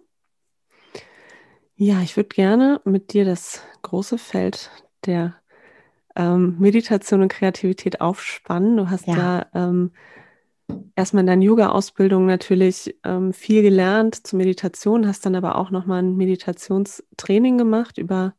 [1.83, 4.71] Ja, ich würde gerne mit dir das große Feld
[5.05, 5.35] der
[6.15, 8.77] ähm, Meditation und Kreativität aufspannen.
[8.77, 9.91] Du hast ja, ja ähm,
[10.95, 16.01] erstmal in deiner Yoga-Ausbildung natürlich ähm, viel gelernt zur Meditation, hast dann aber auch nochmal
[16.01, 18.33] ein Meditationstraining gemacht über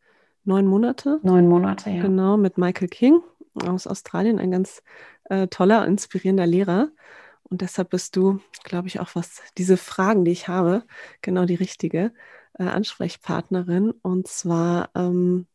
[0.44, 1.20] neun Monate.
[1.22, 2.00] Neun Monate, ja.
[2.00, 3.20] Genau, mit Michael King
[3.66, 4.83] aus Australien, ein ganz
[5.24, 6.88] äh, toller, inspirierender Lehrer.
[7.42, 10.85] Und deshalb bist du, glaube ich, auch was diese Fragen, die ich habe,
[11.20, 12.11] genau die richtige
[12.58, 13.90] äh, Ansprechpartnerin.
[13.90, 15.46] Und zwar ähm,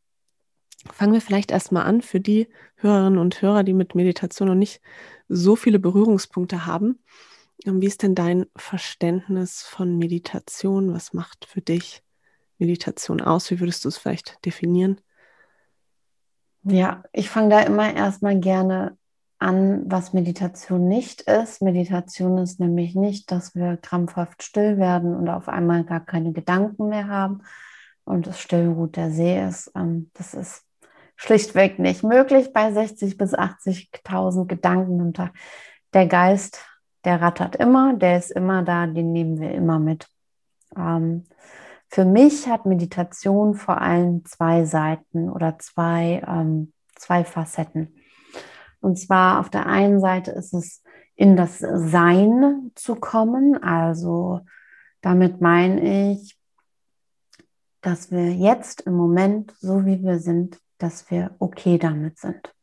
[0.91, 4.81] fangen wir vielleicht erstmal an für die Hörerinnen und Hörer, die mit Meditation noch nicht
[5.27, 6.99] so viele Berührungspunkte haben.
[7.65, 10.93] Wie ist denn dein Verständnis von Meditation?
[10.93, 12.03] Was macht für dich
[12.57, 13.51] Meditation aus?
[13.51, 15.01] Wie würdest du es vielleicht definieren?
[16.63, 18.97] Ja, ich fange da immer erstmal gerne
[19.39, 21.62] an, was Meditation nicht ist.
[21.62, 26.89] Meditation ist nämlich nicht, dass wir krampfhaft still werden und auf einmal gar keine Gedanken
[26.89, 27.41] mehr haben
[28.04, 29.71] und das Stillruht der See ist.
[29.75, 30.65] Ähm, das ist
[31.15, 35.34] schlichtweg nicht möglich bei 60.000 bis 80.000 Gedanken am Tag.
[35.93, 36.60] Der Geist,
[37.06, 40.08] der rattert immer, der ist immer da, den nehmen wir immer mit.
[40.75, 41.25] Ähm,
[41.88, 47.98] für mich hat Meditation vor allem zwei Seiten oder zwei, ähm, zwei Facetten.
[48.82, 50.84] Und zwar auf der einen Seite ist es
[51.15, 53.62] in das Sein zu kommen.
[53.62, 54.42] Also
[55.02, 56.38] damit meine ich,
[57.82, 62.54] dass wir jetzt im Moment, so wie wir sind, dass wir okay damit sind.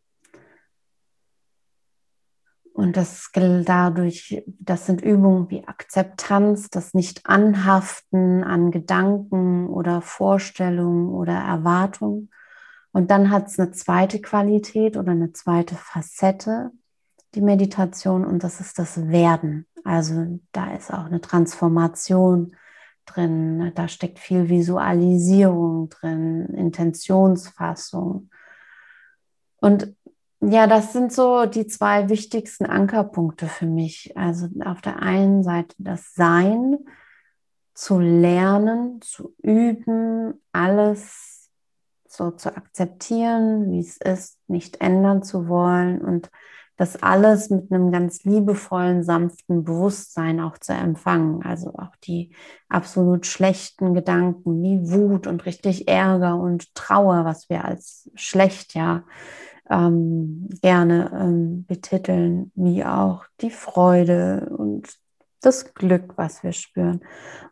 [2.73, 11.33] Und das dadurch, das sind Übungen wie Akzeptanz, das Nicht-Anhaften an Gedanken oder Vorstellungen oder
[11.33, 12.31] Erwartungen.
[12.97, 16.71] Und dann hat es eine zweite Qualität oder eine zweite Facette,
[17.35, 19.67] die Meditation, und das ist das Werden.
[19.85, 22.57] Also da ist auch eine Transformation
[23.05, 28.31] drin, da steckt viel Visualisierung drin, Intentionsfassung.
[29.61, 29.95] Und
[30.41, 34.17] ja, das sind so die zwei wichtigsten Ankerpunkte für mich.
[34.17, 36.79] Also auf der einen Seite das Sein,
[37.75, 41.36] zu lernen, zu üben, alles
[42.17, 46.31] so zu akzeptieren, wie es ist, nicht ändern zu wollen und
[46.77, 51.43] das alles mit einem ganz liebevollen, sanften Bewusstsein auch zu empfangen.
[51.43, 52.35] Also auch die
[52.69, 59.05] absolut schlechten Gedanken wie Wut und richtig Ärger und Trauer, was wir als schlecht ja
[59.71, 64.89] ähm, gerne ähm, betiteln, wie auch die Freude und
[65.41, 67.01] das Glück, was wir spüren.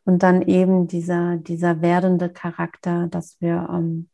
[0.04, 4.08] Und dann eben dieser, dieser werdende Charakter, dass wir, ähm,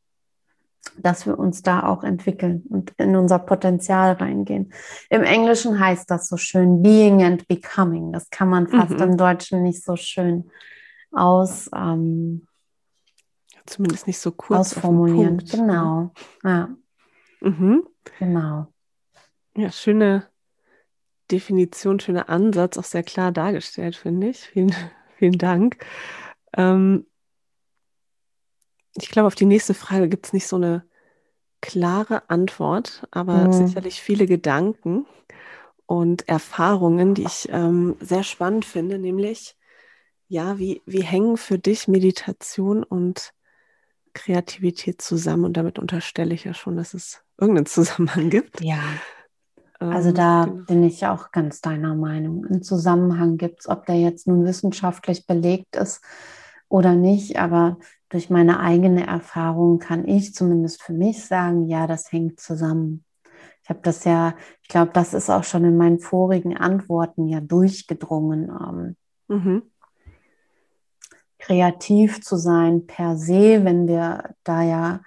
[0.99, 4.73] dass wir uns da auch entwickeln und in unser Potenzial reingehen.
[5.09, 8.13] Im Englischen heißt das so schön Being and Becoming.
[8.13, 9.03] Das kann man fast mhm.
[9.03, 10.51] im Deutschen nicht so schön
[11.13, 11.71] aus.
[11.75, 12.47] Ähm,
[13.67, 15.39] Zumindest nicht so kurz ausformulieren.
[15.39, 16.13] Genau.
[16.43, 16.71] Ja.
[17.41, 17.87] Mhm.
[18.19, 18.67] Genau.
[19.57, 20.27] Ja, schöne
[21.31, 24.41] Definition, schöner Ansatz, auch sehr klar dargestellt, finde ich.
[24.41, 24.75] Vielen,
[25.19, 25.85] vielen Dank.
[26.57, 27.07] Ähm,
[28.95, 30.85] ich glaube, auf die nächste Frage gibt es nicht so eine
[31.61, 33.53] klare Antwort, aber mhm.
[33.53, 35.07] sicherlich viele Gedanken
[35.87, 39.57] und Erfahrungen, die ich ähm, sehr spannend finde, nämlich,
[40.29, 43.33] ja, wie, wie hängen für dich Meditation und
[44.15, 45.45] Kreativität zusammen?
[45.45, 48.61] Und damit unterstelle ich ja schon, dass es irgendeinen Zusammenhang gibt.
[48.61, 48.81] Ja.
[49.81, 50.65] Also ähm, da genau.
[50.67, 52.47] bin ich auch ganz deiner Meinung.
[52.47, 56.03] Ein Zusammenhang gibt es, ob der jetzt nun wissenschaftlich belegt ist
[56.69, 57.79] oder nicht, aber
[58.11, 63.05] durch meine eigene Erfahrung kann ich zumindest für mich sagen, ja, das hängt zusammen.
[63.63, 67.41] Ich habe das ja, ich glaube, das ist auch schon in meinen vorigen Antworten ja
[67.41, 68.51] durchgedrungen.
[68.51, 68.97] Ähm,
[69.29, 69.63] mhm.
[71.39, 75.01] Kreativ zu sein per se, wenn wir da ja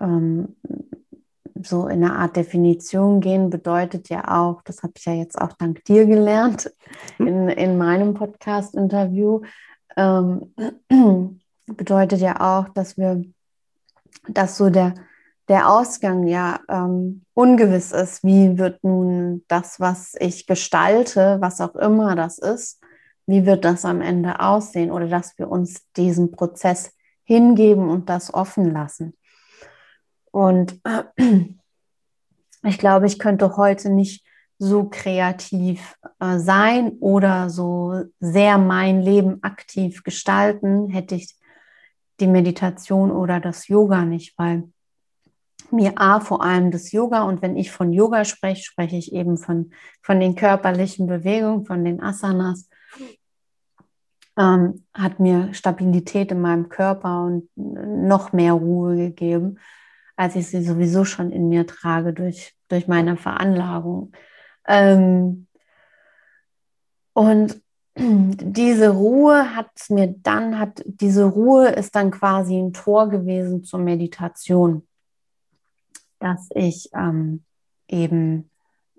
[0.00, 0.56] ähm,
[1.62, 5.52] so in eine Art Definition gehen, bedeutet ja auch, das habe ich ja jetzt auch
[5.54, 6.72] dank dir gelernt
[7.16, 7.26] hm.
[7.26, 9.42] in, in meinem Podcast-Interview,
[9.96, 10.54] ähm,
[11.76, 13.22] bedeutet ja auch, dass wir,
[14.28, 14.94] dass so der,
[15.48, 18.24] der Ausgang ja ähm, ungewiss ist.
[18.24, 22.80] Wie wird nun das, was ich gestalte, was auch immer das ist,
[23.26, 26.92] wie wird das am Ende aussehen oder dass wir uns diesem Prozess
[27.24, 29.14] hingeben und das offen lassen.
[30.30, 30.80] Und
[32.62, 34.24] ich glaube, ich könnte heute nicht
[34.58, 41.37] so kreativ äh, sein oder so sehr mein Leben aktiv gestalten, hätte ich
[42.20, 44.64] die Meditation oder das Yoga nicht, weil
[45.70, 49.36] mir A vor allem das Yoga und wenn ich von Yoga spreche, spreche ich eben
[49.36, 52.68] von, von den körperlichen Bewegungen, von den Asanas,
[54.38, 59.58] ähm, hat mir Stabilität in meinem Körper und noch mehr Ruhe gegeben
[60.18, 64.12] als ich sie sowieso schon in mir trage durch, durch meine Veranlagung.
[64.66, 65.46] Ähm,
[67.12, 67.62] und
[67.98, 73.80] diese Ruhe hat mir dann, hat diese Ruhe ist dann quasi ein Tor gewesen zur
[73.80, 74.86] Meditation,
[76.20, 77.42] dass ich ähm,
[77.88, 78.50] eben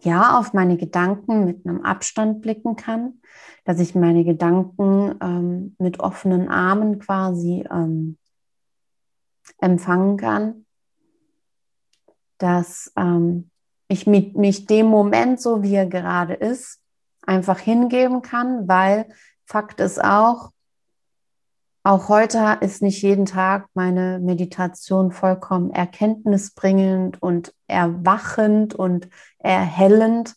[0.02, 3.22] ja auf meine Gedanken mit einem Abstand blicken kann,
[3.64, 8.18] dass ich meine Gedanken ähm, mit offenen Armen quasi ähm,
[9.60, 10.66] empfangen kann.
[12.38, 13.50] Dass ähm,
[13.88, 16.80] ich mit, mich dem Moment, so wie er gerade ist,
[17.30, 19.08] einfach hingeben kann, weil
[19.46, 20.52] Fakt ist auch,
[21.84, 30.36] auch heute ist nicht jeden Tag meine Meditation vollkommen erkenntnisbringend und erwachend und erhellend.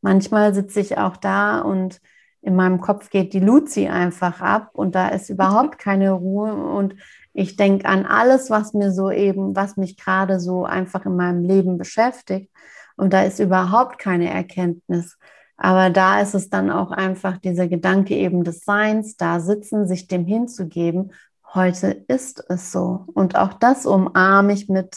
[0.00, 2.00] Manchmal sitze ich auch da und
[2.40, 6.96] in meinem Kopf geht die Luzi einfach ab und da ist überhaupt keine Ruhe und
[7.34, 11.44] ich denke an alles, was mir so eben, was mich gerade so einfach in meinem
[11.44, 12.50] Leben beschäftigt.
[12.96, 15.16] Und da ist überhaupt keine Erkenntnis.
[15.62, 20.08] Aber da ist es dann auch einfach dieser Gedanke eben des Seins, da sitzen, sich
[20.08, 21.12] dem hinzugeben.
[21.52, 23.04] heute ist es so.
[23.12, 24.96] Und auch das umarme ich mit,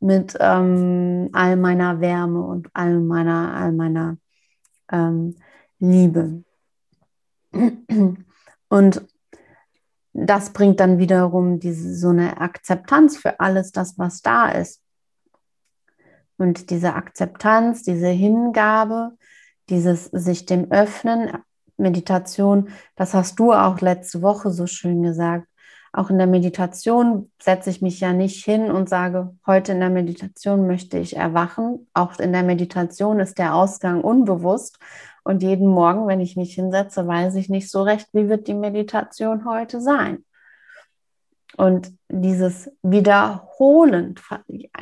[0.00, 4.16] mit ähm, all meiner Wärme und all meiner, all meiner
[4.90, 5.36] ähm,
[5.78, 6.42] Liebe.
[8.68, 9.06] Und
[10.12, 14.82] das bringt dann wiederum diese, so eine Akzeptanz für alles das, was da ist.
[16.36, 19.12] Und diese Akzeptanz, diese Hingabe,
[19.70, 21.30] dieses sich dem Öffnen,
[21.76, 25.46] Meditation, das hast du auch letzte Woche so schön gesagt.
[25.92, 29.90] Auch in der Meditation setze ich mich ja nicht hin und sage, heute in der
[29.90, 31.88] Meditation möchte ich erwachen.
[31.94, 34.78] Auch in der Meditation ist der Ausgang unbewusst.
[35.24, 38.54] Und jeden Morgen, wenn ich mich hinsetze, weiß ich nicht so recht, wie wird die
[38.54, 40.24] Meditation heute sein.
[41.58, 44.14] Und dieses Wiederholen,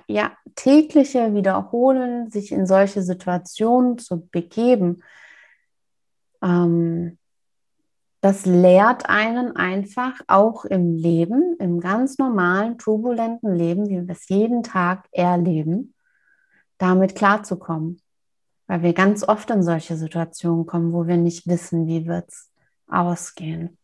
[0.09, 5.03] ja, tägliche Wiederholen, sich in solche Situationen zu begeben,
[6.43, 7.17] ähm,
[8.21, 14.29] das lehrt einen einfach auch im Leben, im ganz normalen, turbulenten Leben, wie wir es
[14.29, 15.95] jeden Tag erleben,
[16.77, 18.03] damit klarzukommen.
[18.67, 22.51] Weil wir ganz oft in solche Situationen kommen, wo wir nicht wissen, wie wird es
[22.87, 23.79] ausgehen.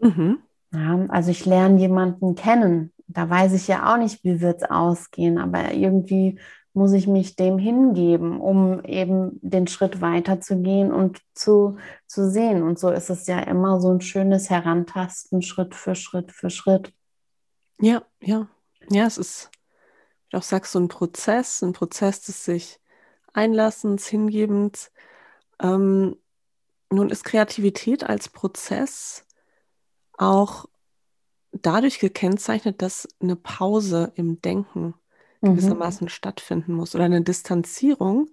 [0.00, 0.45] Mhm.
[0.72, 2.92] Ja, also ich lerne jemanden kennen.
[3.06, 6.38] Da weiß ich ja auch nicht, wie wird es ausgehen, aber irgendwie
[6.76, 12.62] muss ich mich dem hingeben, um eben den Schritt weiterzugehen und zu, zu sehen.
[12.62, 16.92] Und so ist es ja immer so ein schönes Herantasten, Schritt für Schritt für Schritt.
[17.80, 18.48] Ja, ja.
[18.90, 19.50] Ja, es ist,
[20.24, 22.78] wie du auch sagst, so ein Prozess, ein Prozess des sich
[23.32, 24.92] Einlassens, Hingebens.
[25.60, 26.16] Ähm,
[26.90, 29.25] nun ist Kreativität als Prozess
[30.18, 30.66] auch
[31.52, 34.94] dadurch gekennzeichnet, dass eine Pause im Denken
[35.40, 35.54] mhm.
[35.54, 38.30] gewissermaßen stattfinden muss oder eine Distanzierung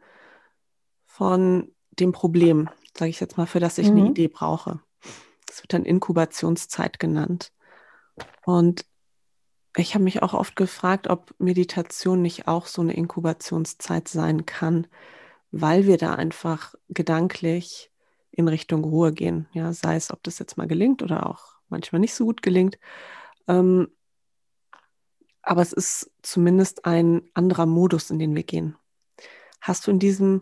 [1.06, 3.98] von dem Problem, sage ich jetzt mal, für das ich mhm.
[3.98, 4.80] eine Idee brauche.
[5.46, 7.52] Das wird dann Inkubationszeit genannt.
[8.46, 8.86] Und
[9.76, 14.88] ich habe mich auch oft gefragt, ob Meditation nicht auch so eine Inkubationszeit sein kann,
[15.52, 17.92] weil wir da einfach gedanklich
[18.32, 19.48] in Richtung Ruhe gehen.
[19.54, 22.80] Ja, sei es, ob das jetzt mal gelingt oder auch manchmal nicht so gut gelingt.
[23.48, 23.90] Ähm,
[25.42, 28.78] aber es ist zumindest ein anderer Modus, in den wir gehen.
[29.60, 30.42] Hast du in diesem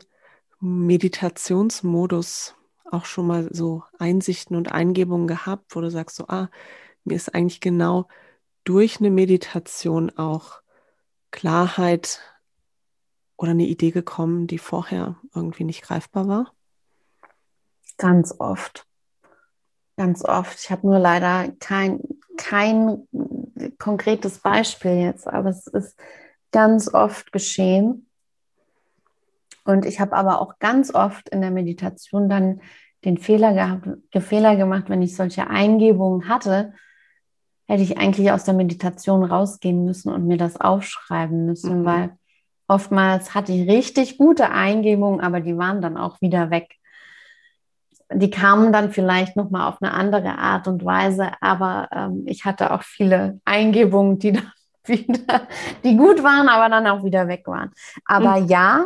[0.59, 2.55] Meditationsmodus
[2.91, 6.49] auch schon mal so Einsichten und Eingebungen gehabt, wo du sagst, so, ah,
[7.03, 8.07] mir ist eigentlich genau
[8.63, 10.61] durch eine Meditation auch
[11.31, 12.19] Klarheit
[13.37, 16.53] oder eine Idee gekommen, die vorher irgendwie nicht greifbar war?
[17.97, 18.85] Ganz oft.
[19.97, 20.59] Ganz oft.
[20.59, 21.99] Ich habe nur leider kein,
[22.37, 23.07] kein
[23.77, 25.99] konkretes Beispiel jetzt, aber es ist
[26.51, 28.07] ganz oft geschehen.
[29.63, 32.61] Und ich habe aber auch ganz oft in der Meditation dann
[33.05, 33.87] den Fehler gehabt,
[34.19, 36.73] Fehler gemacht, wenn ich solche Eingebungen hatte,
[37.67, 41.85] hätte ich eigentlich aus der Meditation rausgehen müssen und mir das aufschreiben müssen, mhm.
[41.85, 42.17] weil
[42.67, 46.75] oftmals hatte ich richtig gute Eingebungen, aber die waren dann auch wieder weg
[48.13, 52.45] die kamen dann vielleicht noch mal auf eine andere Art und Weise, aber ähm, ich
[52.45, 54.51] hatte auch viele Eingebungen, die dann
[54.85, 55.47] wieder,
[55.83, 57.71] die gut waren, aber dann auch wieder weg waren.
[58.05, 58.47] Aber mhm.
[58.47, 58.85] ja,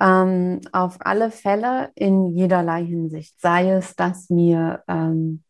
[0.00, 3.40] ähm, auf alle Fälle in jederlei Hinsicht.
[3.40, 5.42] Sei es, dass mir ähm,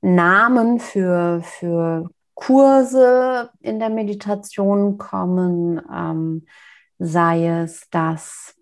[0.00, 6.46] Namen für, für Kurse in der Meditation kommen, ähm,
[6.98, 8.54] sei es, dass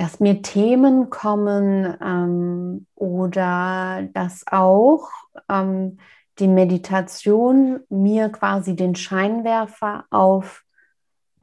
[0.00, 5.10] dass mir Themen kommen ähm, oder dass auch
[5.46, 5.98] ähm,
[6.38, 10.64] die Meditation mir quasi den Scheinwerfer auf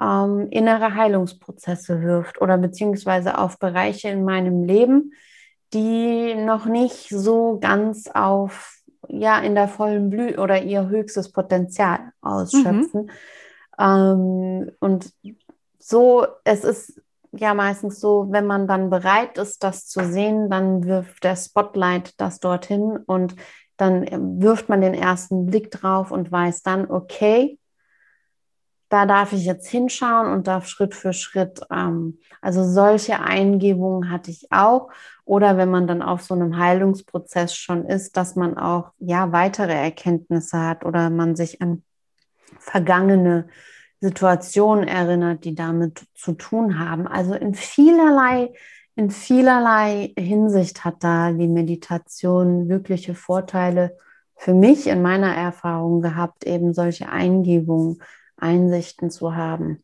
[0.02, 5.14] ähm, innere Heilungsprozesse wirft oder beziehungsweise auf Bereiche in meinem Leben,
[5.72, 12.12] die noch nicht so ganz auf, ja, in der vollen Blüte oder ihr höchstes Potenzial
[12.22, 13.12] ausschöpfen.
[13.80, 14.72] Mhm.
[14.80, 15.14] und
[15.78, 17.00] so, es ist
[17.40, 22.20] ja meistens so, wenn man dann bereit ist, das zu sehen, dann wirft der Spotlight
[22.20, 23.36] das dorthin und
[23.78, 27.60] dann wirft man den ersten Blick drauf und weiß dann, okay,
[28.90, 34.32] da darf ich jetzt hinschauen und darf Schritt für Schritt, ähm, also solche Eingebungen hatte
[34.32, 34.90] ich auch.
[35.26, 39.74] Oder wenn man dann auf so einem Heilungsprozess schon ist, dass man auch ja weitere
[39.74, 41.84] Erkenntnisse hat oder man sich an
[42.60, 43.50] vergangene
[44.00, 47.08] Situationen erinnert, die damit zu tun haben.
[47.08, 48.54] Also in vielerlei,
[48.96, 53.98] in vielerlei Hinsicht hat da die Meditation wirkliche Vorteile
[54.36, 58.02] für mich in meiner Erfahrung gehabt, eben solche Eingebungen,
[58.38, 59.84] Einsichten zu haben.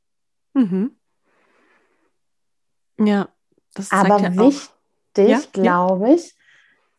[0.53, 0.95] Mhm.
[2.99, 3.30] Ja,
[3.74, 4.74] das zeigt Aber ja wichtig.
[5.16, 6.16] wichtig, ja, glaube ja.
[6.16, 6.36] ich,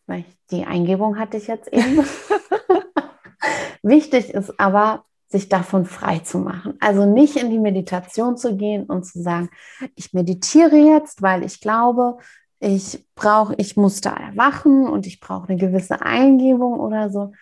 [0.06, 2.04] weil die Eingebung hatte ich jetzt eben.
[3.82, 6.74] wichtig ist aber, sich davon frei zu machen.
[6.80, 9.50] Also nicht in die Meditation zu gehen und zu sagen,
[9.94, 12.18] ich meditiere jetzt, weil ich glaube,
[12.60, 17.32] ich brauche, ich muss da erwachen und ich brauche eine gewisse Eingebung oder so.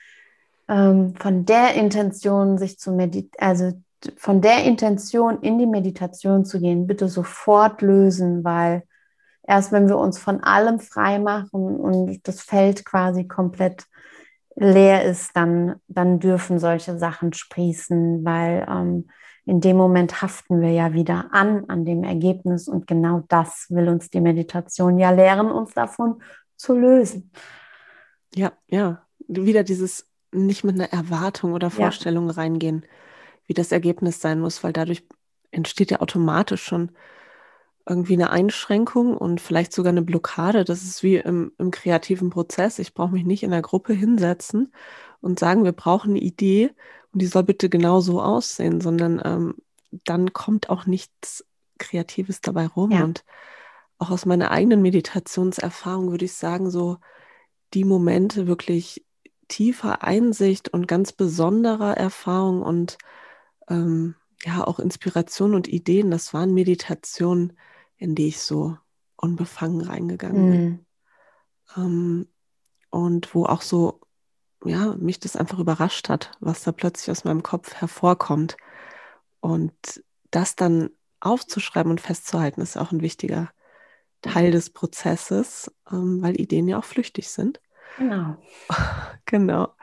[0.68, 3.72] Ähm, von der Intention sich zu meditieren, also
[4.16, 8.83] von der Intention in die Meditation zu gehen, bitte sofort lösen, weil
[9.45, 13.87] erst wenn wir uns von allem frei machen und das Feld quasi komplett
[14.55, 19.09] leer ist, dann, dann dürfen solche Sachen sprießen, weil ähm,
[19.44, 22.68] in dem Moment haften wir ja wieder an, an dem Ergebnis.
[22.68, 26.22] Und genau das will uns die Meditation ja lehren, uns davon
[26.57, 27.32] zu lösen.
[28.34, 29.03] Ja, ja.
[29.28, 32.34] Wieder dieses nicht mit einer Erwartung oder Vorstellung ja.
[32.34, 32.84] reingehen,
[33.46, 35.07] wie das Ergebnis sein muss, weil dadurch
[35.50, 36.92] entsteht ja automatisch schon
[37.87, 40.64] irgendwie eine Einschränkung und vielleicht sogar eine Blockade.
[40.64, 42.78] Das ist wie im, im kreativen Prozess.
[42.78, 44.72] Ich brauche mich nicht in der Gruppe hinsetzen
[45.20, 46.70] und sagen, wir brauchen eine Idee
[47.12, 49.55] und die soll bitte genau so aussehen, sondern ähm,
[50.05, 51.45] dann kommt auch nichts
[51.78, 52.93] Kreatives dabei rum.
[52.93, 53.05] Ja.
[53.05, 53.24] Und
[53.99, 56.99] auch aus meiner eigenen Meditationserfahrung würde ich sagen, so
[57.74, 59.05] die Momente wirklich
[59.49, 62.97] tiefer Einsicht und ganz besonderer Erfahrung und
[63.68, 64.14] ähm,
[64.45, 67.53] ja auch Inspiration und Ideen, das waren Meditationen,
[68.03, 68.76] in die ich so
[69.16, 70.64] unbefangen reingegangen bin.
[70.64, 70.86] Mhm.
[71.76, 72.28] Ähm,
[72.90, 74.00] und wo auch so
[74.64, 78.57] ja, mich das einfach überrascht hat, was da plötzlich aus meinem Kopf hervorkommt.
[79.40, 79.72] Und
[80.30, 80.90] das dann
[81.20, 83.50] aufzuschreiben und festzuhalten, ist auch ein wichtiger
[84.20, 87.61] Teil des Prozesses, ähm, weil Ideen ja auch flüchtig sind.
[87.98, 88.36] Genau.
[89.26, 89.74] genau.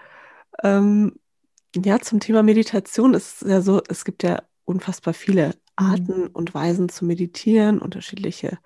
[0.63, 1.19] Ähm,
[1.75, 6.29] ja, zum Thema Meditation ist es ja so, es gibt ja unfassbar viele Arten mhm.
[6.33, 8.57] und Weisen zu meditieren, unterschiedliche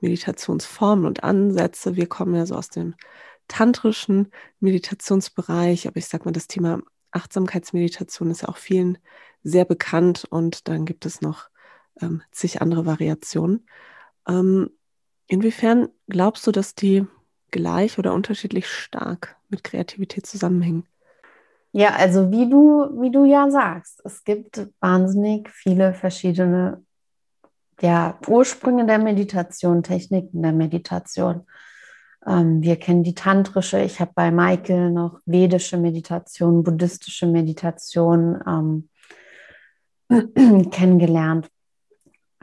[0.00, 1.96] Meditationsformen und Ansätze.
[1.96, 2.94] Wir kommen ja so aus dem
[3.48, 8.98] tantrischen Meditationsbereich, aber ich sage mal, das Thema Achtsamkeitsmeditation ist ja auch vielen
[9.42, 11.48] sehr bekannt und dann gibt es noch
[12.00, 13.66] ähm, zig andere Variationen.
[14.26, 14.70] Ähm,
[15.26, 17.06] inwiefern glaubst du, dass die
[17.50, 20.86] gleich oder unterschiedlich stark mit Kreativität zusammenhängen?
[21.76, 26.84] Ja, also wie du, wie du ja sagst, es gibt wahnsinnig viele verschiedene
[27.80, 31.48] ja, Ursprünge der Meditation, Techniken der Meditation.
[32.24, 33.80] Ähm, wir kennen die tantrische.
[33.80, 38.88] Ich habe bei Michael noch vedische Meditation, buddhistische Meditation ähm,
[40.70, 41.50] kennengelernt.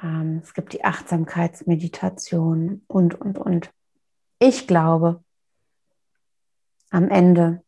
[0.03, 3.71] Ähm, es gibt die Achtsamkeitsmeditation und, und, und.
[4.39, 5.23] Ich glaube,
[6.89, 7.63] am Ende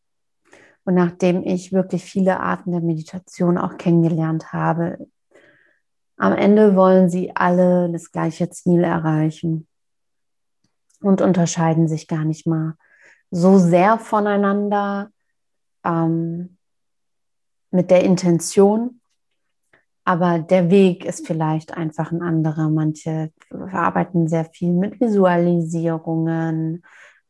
[0.86, 5.08] und nachdem ich wirklich viele Arten der Meditation auch kennengelernt habe,
[6.18, 9.68] am Ende wollen sie alle das gleiche Ziel erreichen
[11.02, 12.76] und unterscheiden sich gar nicht mal
[13.32, 15.10] so sehr voneinander
[15.84, 16.58] ähm,
[17.72, 19.02] mit der Intention.
[20.06, 22.70] Aber der Weg ist vielleicht einfach ein anderer.
[22.70, 23.32] Manche
[23.72, 26.84] arbeiten sehr viel mit Visualisierungen,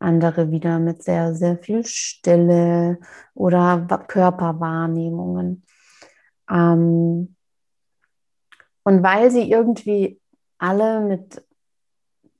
[0.03, 2.99] andere wieder mit sehr, sehr viel Stille
[3.33, 5.63] oder Körperwahrnehmungen.
[6.49, 7.35] Ähm,
[8.83, 10.19] und weil sie irgendwie
[10.57, 11.43] alle mit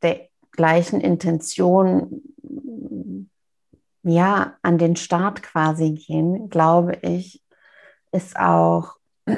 [0.01, 2.21] der gleichen Intention
[4.03, 7.41] ja an den Start quasi gehen, glaube ich,
[8.11, 8.97] ist auch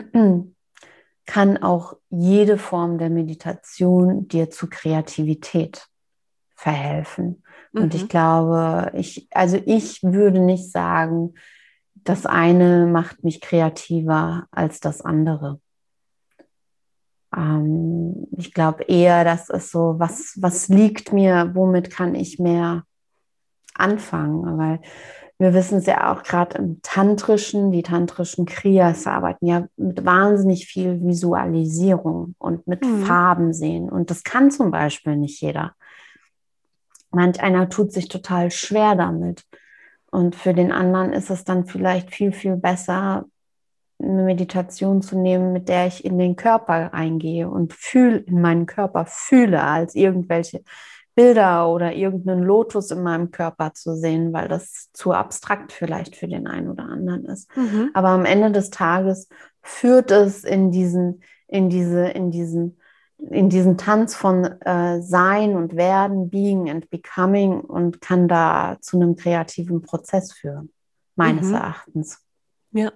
[1.26, 5.88] kann auch jede Form der Meditation dir zu Kreativität
[6.56, 7.44] verhelfen.
[7.76, 7.82] Mhm.
[7.84, 8.08] Und ich mhm.
[8.08, 11.34] glaube, ich, also ich würde nicht sagen,
[11.94, 15.60] das eine macht mich kreativer als das andere.
[17.36, 22.84] Ähm, ich glaube eher, das ist so, was, was liegt mir, womit kann ich mehr
[23.74, 24.58] anfangen?
[24.58, 24.80] Weil
[25.38, 30.66] wir wissen es ja auch gerade im Tantrischen, die tantrischen Kriyas arbeiten ja mit wahnsinnig
[30.66, 33.04] viel Visualisierung und mit mhm.
[33.04, 33.90] Farben sehen.
[33.90, 35.74] Und das kann zum Beispiel nicht jeder.
[37.16, 39.44] Manch einer tut sich total schwer damit.
[40.12, 43.26] Und für den anderen ist es dann vielleicht viel, viel besser,
[44.00, 48.66] eine Meditation zu nehmen, mit der ich in den Körper eingehe und fühle, in meinen
[48.66, 50.64] Körper fühle, als irgendwelche
[51.16, 56.28] Bilder oder irgendeinen Lotus in meinem Körper zu sehen, weil das zu abstrakt vielleicht für
[56.28, 57.50] den einen oder anderen ist.
[57.56, 57.92] Mhm.
[57.94, 59.30] Aber am Ende des Tages
[59.62, 62.78] führt es in diesen, in diese, in diesen
[63.30, 68.98] in diesen Tanz von äh, Sein und Werden, Being and Becoming und kann da zu
[68.98, 70.72] einem kreativen Prozess führen,
[71.16, 71.56] meines mhm.
[71.56, 72.20] Erachtens.
[72.72, 72.92] Ja.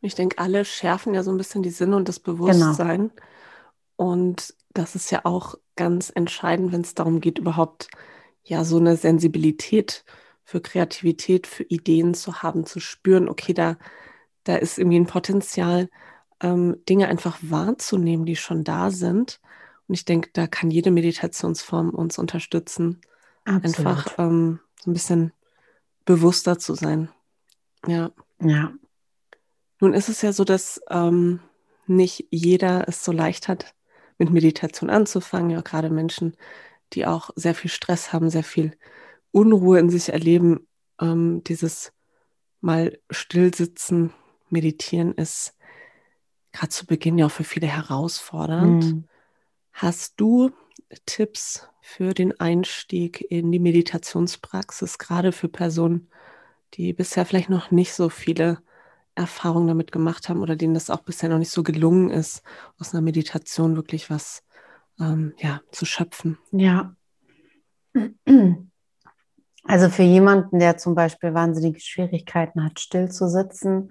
[0.00, 3.10] Ich denke, alle schärfen ja so ein bisschen die Sinne und das Bewusstsein.
[3.10, 3.22] Genau.
[3.96, 7.88] Und das ist ja auch ganz entscheidend, wenn es darum geht, überhaupt
[8.42, 10.04] ja so eine Sensibilität
[10.44, 13.76] für Kreativität, für Ideen zu haben, zu spüren, okay, da,
[14.44, 15.88] da ist irgendwie ein Potenzial,
[16.42, 19.40] ähm, Dinge einfach wahrzunehmen, die schon da sind.
[19.88, 23.00] Und ich denke, da kann jede Meditationsform uns unterstützen,
[23.44, 23.64] Absolut.
[23.64, 25.32] einfach ähm, so ein bisschen
[26.04, 27.08] bewusster zu sein.
[27.86, 28.10] Ja.
[28.40, 28.72] Ja.
[29.80, 31.40] Nun ist es ja so, dass ähm,
[31.86, 33.74] nicht jeder es so leicht hat,
[34.18, 35.50] mit Meditation anzufangen.
[35.50, 36.36] Ja, gerade Menschen,
[36.92, 38.76] die auch sehr viel Stress haben, sehr viel
[39.30, 40.66] Unruhe in sich erleben.
[41.00, 41.92] Ähm, dieses
[42.60, 44.12] mal stillsitzen,
[44.50, 45.56] meditieren ist
[46.52, 48.84] gerade zu Beginn ja auch für viele herausfordernd.
[48.84, 49.04] Mhm.
[49.72, 50.50] Hast du
[51.06, 56.08] Tipps für den Einstieg in die Meditationspraxis, gerade für Personen,
[56.74, 58.58] die bisher vielleicht noch nicht so viele
[59.14, 62.42] Erfahrungen damit gemacht haben oder denen das auch bisher noch nicht so gelungen ist,
[62.78, 64.42] aus einer Meditation wirklich was
[65.00, 66.38] ähm, ja, zu schöpfen?
[66.50, 66.94] Ja.
[69.64, 73.90] Also für jemanden, der zum Beispiel wahnsinnige Schwierigkeiten hat, still zu sitzen,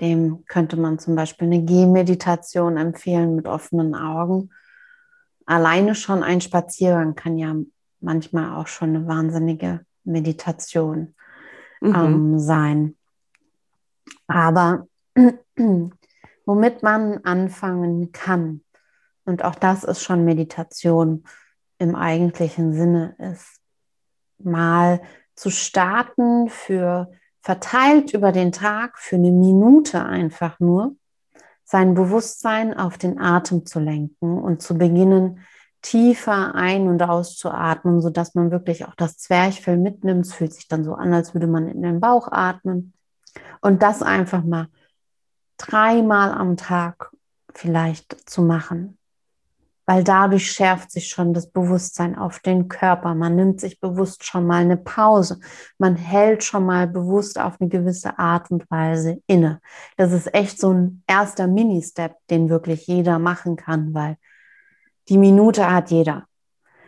[0.00, 4.50] dem könnte man zum Beispiel eine Gehmeditation empfehlen mit offenen Augen.
[5.46, 7.54] Alleine schon ein Spaziergang kann ja
[8.00, 11.14] manchmal auch schon eine wahnsinnige Meditation
[11.80, 11.94] mhm.
[11.94, 12.96] ähm, sein.
[14.26, 14.86] Aber
[16.46, 18.62] womit man anfangen kann,
[19.24, 21.24] und auch das ist schon Meditation
[21.78, 23.60] im eigentlichen Sinne, ist
[24.38, 25.02] mal
[25.34, 27.10] zu starten für
[27.42, 30.96] verteilt über den Tag für eine Minute einfach nur
[31.64, 35.46] sein Bewusstsein auf den Atem zu lenken und zu beginnen,
[35.82, 40.26] tiefer ein- und auszuatmen, sodass man wirklich auch das Zwerchfell mitnimmt.
[40.26, 42.92] Es fühlt sich dann so an, als würde man in den Bauch atmen.
[43.60, 44.68] Und das einfach mal
[45.56, 47.12] dreimal am Tag
[47.54, 48.98] vielleicht zu machen
[49.90, 53.16] weil dadurch schärft sich schon das Bewusstsein auf den Körper.
[53.16, 55.40] Man nimmt sich bewusst schon mal eine Pause.
[55.78, 59.60] Man hält schon mal bewusst auf eine gewisse Art und Weise inne.
[59.96, 64.16] Das ist echt so ein erster Mini-Step, den wirklich jeder machen kann, weil
[65.08, 66.26] die Minute hat jeder.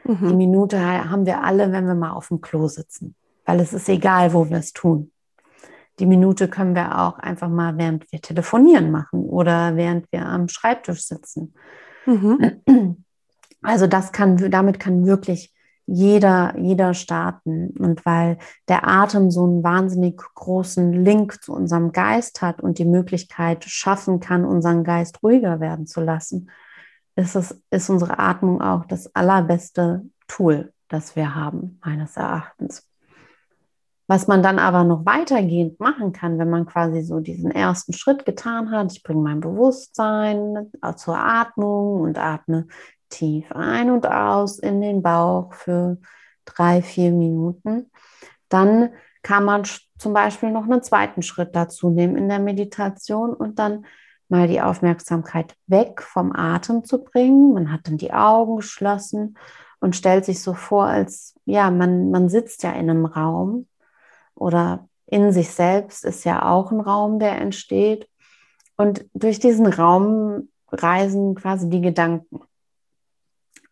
[0.05, 0.29] Mhm.
[0.29, 3.89] Die Minute haben wir alle, wenn wir mal auf dem Klo sitzen, weil es ist
[3.89, 5.11] egal, wo wir es tun.
[5.99, 10.47] Die Minute können wir auch einfach mal, während wir telefonieren machen oder während wir am
[10.47, 11.53] Schreibtisch sitzen
[12.07, 12.97] Mhm.
[13.63, 15.55] Also das kann, damit kann wirklich
[15.87, 17.71] jeder, jeder starten.
[17.79, 18.39] Und weil
[18.69, 24.21] der Atem so einen wahnsinnig großen Link zu unserem Geist hat und die Möglichkeit schaffen
[24.21, 26.51] kann, unseren Geist ruhiger werden zu lassen,
[27.15, 32.89] ist, es, ist unsere Atmung auch das allerbeste Tool, das wir haben, meines Erachtens.
[34.13, 38.27] Was man dann aber noch weitergehend machen kann, wenn man quasi so diesen ersten Schritt
[38.27, 42.67] getan hat, ich bringe mein Bewusstsein zur Atmung und atme
[43.09, 45.97] tief ein und aus in den Bauch für
[46.45, 47.91] drei, vier Minuten,
[48.51, 48.91] dann
[49.23, 49.63] kann man
[49.97, 53.87] zum Beispiel noch einen zweiten Schritt dazu nehmen in der Meditation und dann
[54.29, 57.55] mal die Aufmerksamkeit weg vom Atem zu bringen.
[57.55, 59.39] Man hat dann die Augen geschlossen
[59.81, 63.69] und stellt sich so vor, als ja, man, man sitzt ja in einem Raum
[64.43, 68.09] oder in sich selbst ist ja auch ein Raum, der entsteht.
[68.77, 72.41] Und durch diesen Raum reisen quasi die Gedanken.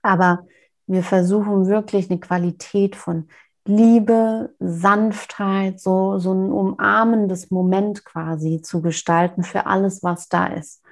[0.02, 0.46] Aber
[0.86, 3.28] wir versuchen wirklich eine Qualität von
[3.66, 10.82] Liebe, Sanftheit, so, so ein umarmendes Moment quasi zu gestalten für alles, was da ist.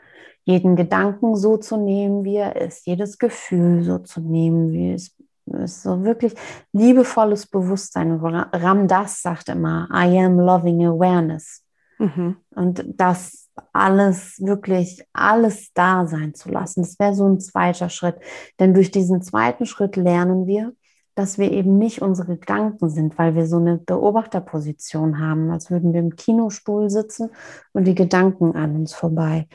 [0.45, 5.15] Jeden Gedanken so zu nehmen, wie er ist, jedes Gefühl so zu nehmen, wie es
[5.55, 6.35] ist so wirklich
[6.73, 8.13] liebevolles Bewusstsein.
[8.21, 11.65] Ram Das sagt immer, I am loving awareness.
[11.99, 12.37] Mhm.
[12.55, 16.83] Und das alles wirklich, alles da sein zu lassen.
[16.83, 18.17] Das wäre so ein zweiter Schritt.
[18.61, 20.73] Denn durch diesen zweiten Schritt lernen wir,
[21.15, 25.93] dass wir eben nicht unsere Gedanken sind, weil wir so eine Beobachterposition haben, als würden
[25.93, 27.31] wir im Kinostuhl sitzen
[27.73, 29.49] und die Gedanken an uns vorbei,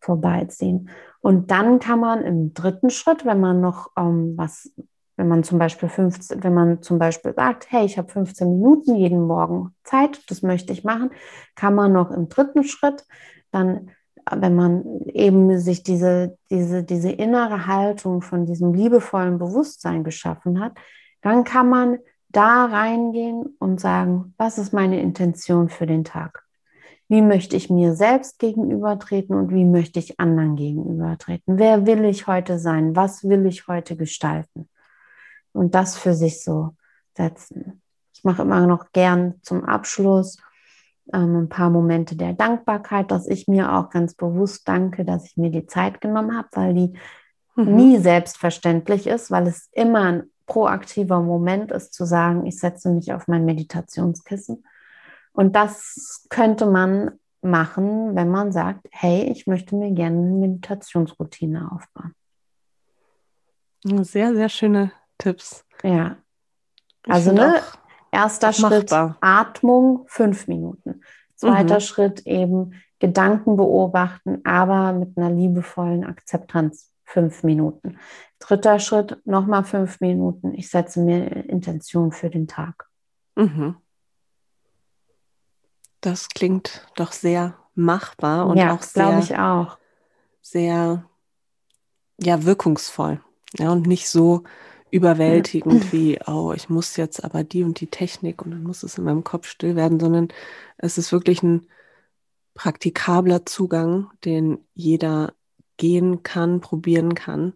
[0.00, 0.90] vorbeiziehen.
[1.20, 4.70] Und dann kann man im dritten Schritt, wenn man noch ähm, was
[5.16, 8.96] wenn man zum Beispiel 15, wenn man zum Beispiel sagt, hey, ich habe 15 Minuten
[8.96, 11.10] jeden Morgen Zeit, das möchte ich machen,
[11.54, 13.04] kann man noch im dritten Schritt
[13.50, 13.90] dann,
[14.30, 20.72] wenn man eben sich diese, diese, diese innere Haltung von diesem liebevollen Bewusstsein geschaffen hat,
[21.22, 21.98] dann kann man
[22.28, 26.44] da reingehen und sagen, was ist meine Intention für den Tag?
[27.08, 31.56] Wie möchte ich mir selbst gegenübertreten und wie möchte ich anderen gegenübertreten?
[31.58, 32.96] Wer will ich heute sein?
[32.96, 34.68] Was will ich heute gestalten?
[35.56, 36.74] Und das für sich so
[37.16, 37.82] setzen.
[38.12, 40.38] Ich mache immer noch gern zum Abschluss
[41.12, 45.36] ähm, ein paar Momente der Dankbarkeit, dass ich mir auch ganz bewusst danke, dass ich
[45.36, 46.98] mir die Zeit genommen habe, weil die
[47.56, 47.76] mhm.
[47.76, 53.12] nie selbstverständlich ist, weil es immer ein proaktiver Moment ist zu sagen, ich setze mich
[53.12, 54.64] auf mein Meditationskissen.
[55.32, 61.70] Und das könnte man machen, wenn man sagt, hey, ich möchte mir gerne eine Meditationsroutine
[61.70, 62.14] aufbauen.
[64.04, 65.64] Sehr, sehr schöne Tipps.
[65.82, 66.16] Ja.
[67.08, 67.62] Also ne,
[68.10, 69.16] erster Schritt machbar.
[69.20, 71.02] Atmung, fünf Minuten.
[71.34, 71.80] Zweiter mhm.
[71.80, 77.98] Schritt eben Gedanken beobachten, aber mit einer liebevollen Akzeptanz, fünf Minuten.
[78.38, 80.54] Dritter Schritt, nochmal fünf Minuten.
[80.54, 82.88] Ich setze mir Intention für den Tag.
[83.34, 83.76] Mhm.
[86.00, 89.78] Das klingt doch sehr machbar und ja, auch sehr, ich auch.
[90.40, 91.04] sehr
[92.18, 93.20] ja, wirkungsvoll.
[93.58, 94.44] Ja, und nicht so
[94.96, 98.98] überwältigend wie, oh, ich muss jetzt aber die und die Technik und dann muss es
[98.98, 100.28] in meinem Kopf still werden, sondern
[100.78, 101.66] es ist wirklich ein
[102.54, 105.34] praktikabler Zugang, den jeder
[105.76, 107.52] gehen kann, probieren kann,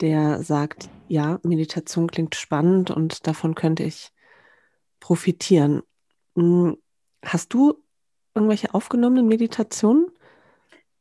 [0.00, 4.12] der sagt, ja, Meditation klingt spannend und davon könnte ich
[4.98, 5.82] profitieren.
[6.36, 6.76] Hm,
[7.24, 7.74] hast du
[8.34, 10.06] irgendwelche aufgenommenen Meditationen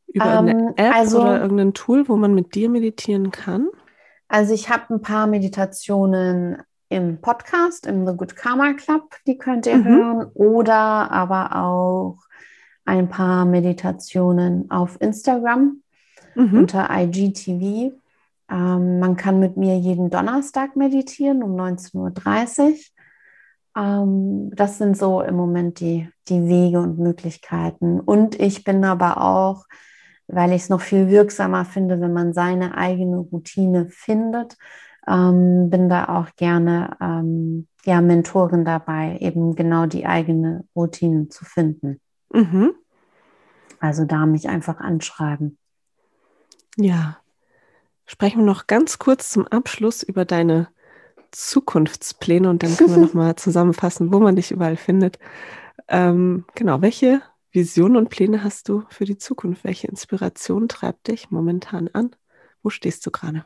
[0.08, 3.70] über ähm, eine App also, oder irgendein Tool, wo man mit dir meditieren kann?
[4.32, 9.66] Also ich habe ein paar Meditationen im Podcast, im The Good Karma Club, die könnt
[9.66, 9.86] ihr mhm.
[9.86, 12.18] hören, oder aber auch
[12.86, 15.82] ein paar Meditationen auf Instagram
[16.36, 16.60] mhm.
[16.60, 17.92] unter IGTV.
[18.50, 22.76] Ähm, man kann mit mir jeden Donnerstag meditieren um 19.30 Uhr.
[23.76, 28.00] Ähm, das sind so im Moment die, die Wege und Möglichkeiten.
[28.00, 29.66] Und ich bin aber auch
[30.32, 34.58] weil ich es noch viel wirksamer finde, wenn man seine eigene Routine findet.
[35.08, 41.44] Ähm, bin da auch gerne ähm, ja, Mentorin dabei, eben genau die eigene Routine zu
[41.44, 42.00] finden.
[42.32, 42.74] Mhm.
[43.80, 45.58] Also da mich einfach anschreiben.
[46.78, 47.18] Ja,
[48.06, 50.68] sprechen wir noch ganz kurz zum Abschluss über deine
[51.32, 55.18] Zukunftspläne und dann können wir nochmal zusammenfassen, wo man dich überall findet.
[55.88, 57.22] Ähm, genau, welche
[57.52, 59.64] Visionen und Pläne hast du für die Zukunft?
[59.66, 62.12] Welche Inspiration treibt dich momentan an?
[62.64, 63.46] Wo stehst du gerade?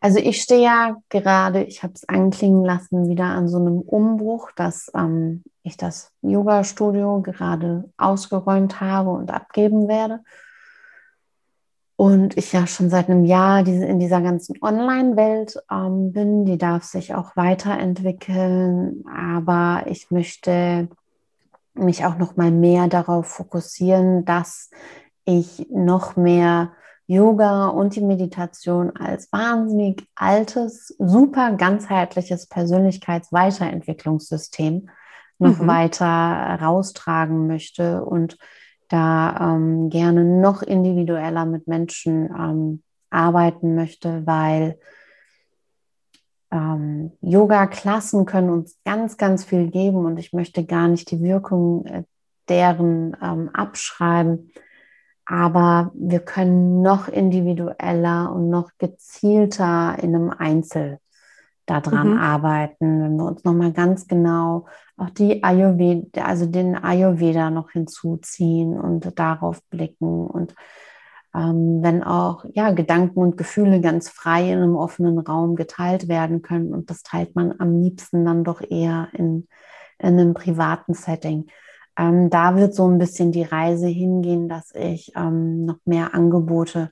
[0.00, 4.50] Also ich stehe ja gerade, ich habe es anklingen lassen, wieder an so einem Umbruch,
[4.52, 10.20] dass ähm, ich das Yoga-Studio gerade ausgeräumt habe und abgeben werde.
[11.96, 16.58] Und ich ja schon seit einem Jahr diese, in dieser ganzen Online-Welt ähm, bin, die
[16.58, 20.88] darf sich auch weiterentwickeln, aber ich möchte
[21.74, 24.70] mich auch noch mal mehr darauf fokussieren, dass
[25.24, 26.72] ich noch mehr
[27.06, 34.88] Yoga und die Meditation als wahnsinnig altes, super ganzheitliches Persönlichkeitsweiterentwicklungssystem
[35.38, 35.66] noch mhm.
[35.66, 36.06] weiter
[36.60, 38.36] raustragen möchte und
[38.88, 44.78] da ähm, gerne noch individueller mit Menschen ähm, arbeiten möchte, weil
[46.52, 51.86] ähm, Yoga-Klassen können uns ganz, ganz viel geben und ich möchte gar nicht die Wirkung
[51.86, 52.04] äh,
[52.48, 54.52] deren ähm, abschreiben.
[55.24, 60.98] Aber wir können noch individueller und noch gezielter in einem Einzel
[61.64, 62.18] daran mhm.
[62.18, 68.78] arbeiten, wenn wir uns nochmal ganz genau auch die Ayurveda, also den Ayurveda noch hinzuziehen
[68.78, 70.54] und darauf blicken und
[71.34, 76.74] wenn auch ja, Gedanken und Gefühle ganz frei in einem offenen Raum geteilt werden können.
[76.74, 79.48] Und das teilt man am liebsten dann doch eher in,
[79.98, 81.46] in einem privaten Setting.
[81.98, 86.90] Ähm, da wird so ein bisschen die Reise hingehen, dass ich ähm, noch mehr Angebote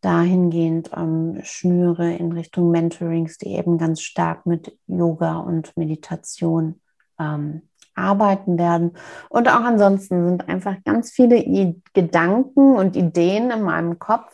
[0.00, 6.80] dahingehend ähm, schnüre in Richtung Mentorings, die eben ganz stark mit Yoga und Meditation
[7.18, 7.67] ähm,
[7.98, 8.92] arbeiten werden.
[9.28, 14.32] Und auch ansonsten sind einfach ganz viele I Gedanken und Ideen in meinem Kopf,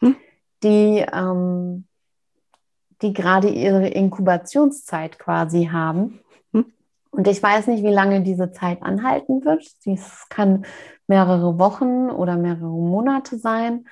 [0.00, 0.16] hm?
[0.62, 1.86] die, ähm,
[3.02, 6.20] die gerade ihre Inkubationszeit quasi haben.
[6.52, 6.66] Hm?
[7.10, 9.66] Und ich weiß nicht, wie lange diese Zeit anhalten wird.
[9.84, 10.64] Es kann
[11.06, 13.86] mehrere Wochen oder mehrere Monate sein.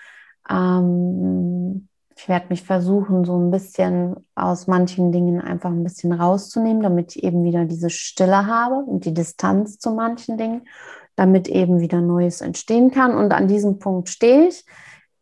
[0.49, 6.83] Ähm, ich werde mich versuchen, so ein bisschen aus manchen Dingen einfach ein bisschen rauszunehmen,
[6.83, 10.69] damit ich eben wieder diese Stille habe und die Distanz zu manchen Dingen,
[11.17, 13.17] damit eben wieder Neues entstehen kann.
[13.17, 14.65] Und an diesem Punkt stehe ich.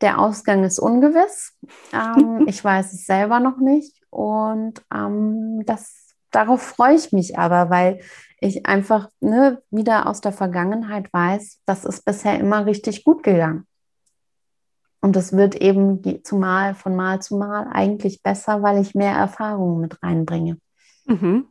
[0.01, 1.57] Der Ausgang ist ungewiss.
[1.93, 3.95] Ähm, ich weiß es selber noch nicht.
[4.11, 8.01] Und ähm, das, darauf freue ich mich aber, weil
[8.41, 13.67] ich einfach ne, wieder aus der Vergangenheit weiß, das ist bisher immer richtig gut gegangen.
[15.03, 19.81] Und das wird eben zumal von Mal zu Mal eigentlich besser, weil ich mehr Erfahrungen
[19.81, 20.59] mit reinbringe.
[21.07, 21.47] Mhm.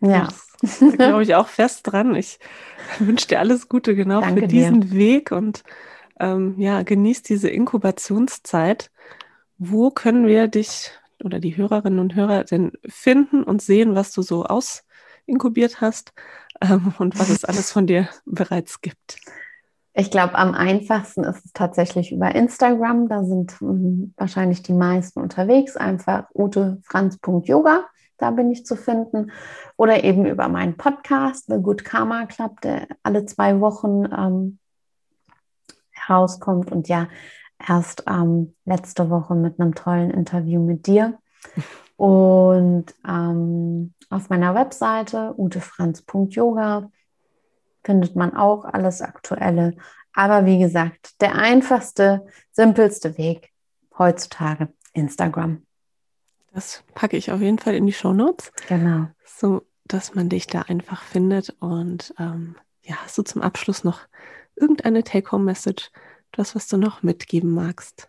[0.00, 0.28] Ja.
[0.96, 2.14] Da glaube ich auch fest dran.
[2.14, 2.38] Ich
[3.00, 4.92] wünsche dir alles Gute genau Danke für diesen dir.
[4.92, 5.64] Weg und
[6.20, 8.92] ähm, ja, genieß diese Inkubationszeit.
[9.58, 10.92] Wo können wir dich
[11.22, 16.12] oder die Hörerinnen und Hörer denn finden und sehen, was du so ausinkubiert hast
[16.60, 19.18] ähm, und was es alles von dir bereits gibt?
[19.94, 23.08] Ich glaube, am einfachsten ist es tatsächlich über Instagram.
[23.08, 25.76] Da sind ähm, wahrscheinlich die meisten unterwegs.
[25.76, 27.84] Einfach utefranz.yoga,
[28.16, 29.32] da bin ich zu finden.
[29.76, 34.58] Oder eben über meinen Podcast, The Good Karma Club, der alle zwei Wochen ähm,
[35.90, 36.72] herauskommt.
[36.72, 37.08] Und ja,
[37.68, 41.18] erst ähm, letzte Woche mit einem tollen Interview mit dir.
[41.96, 46.90] Und ähm, auf meiner Webseite utefranz.yoga
[47.84, 49.76] findet man auch alles Aktuelle.
[50.14, 53.52] Aber wie gesagt, der einfachste, simpelste Weg
[53.98, 55.66] heutzutage Instagram.
[56.52, 58.52] Das packe ich auf jeden Fall in die Show Notes.
[58.68, 59.06] Genau.
[59.24, 61.50] So, dass man dich da einfach findet.
[61.60, 64.00] Und ähm, ja, hast du zum Abschluss noch
[64.54, 65.90] irgendeine Take-Home-Message,
[66.32, 68.08] das, was du noch mitgeben magst?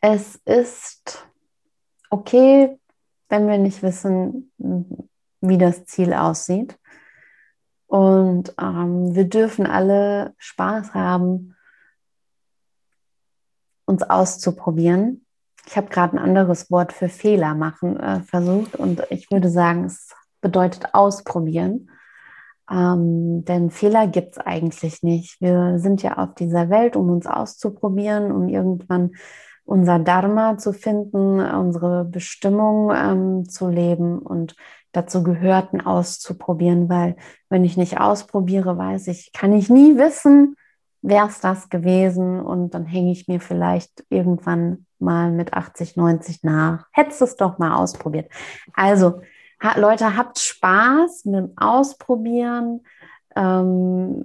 [0.00, 1.26] Es ist
[2.10, 2.78] okay,
[3.28, 4.52] wenn wir nicht wissen,
[5.42, 6.78] wie das Ziel aussieht.
[7.86, 11.54] Und ähm, wir dürfen alle Spaß haben,
[13.84, 15.26] uns auszuprobieren.
[15.66, 19.84] Ich habe gerade ein anderes Wort für Fehler machen äh, versucht und ich würde sagen,
[19.84, 21.90] es bedeutet ausprobieren.
[22.70, 25.40] Ähm, denn Fehler gibt es eigentlich nicht.
[25.40, 29.12] Wir sind ja auf dieser Welt, um uns auszuprobieren, um irgendwann
[29.64, 34.18] unser Dharma zu finden, unsere Bestimmung ähm, zu leben.
[34.18, 34.56] Und
[34.92, 37.16] dazu gehörten auszuprobieren, weil
[37.48, 40.56] wenn ich nicht ausprobiere, weiß ich, kann ich nie wissen,
[41.02, 46.44] wäre es das gewesen und dann hänge ich mir vielleicht irgendwann mal mit 80, 90
[46.44, 46.86] nach.
[46.92, 48.30] Hättest es doch mal ausprobiert.
[48.72, 49.20] Also,
[49.60, 52.84] ha, Leute, habt Spaß mit dem Ausprobieren,
[53.34, 54.24] ähm,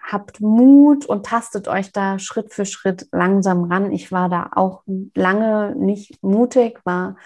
[0.00, 3.92] habt Mut und tastet euch da Schritt für Schritt langsam ran.
[3.92, 4.82] Ich war da auch
[5.14, 7.16] lange nicht mutig, war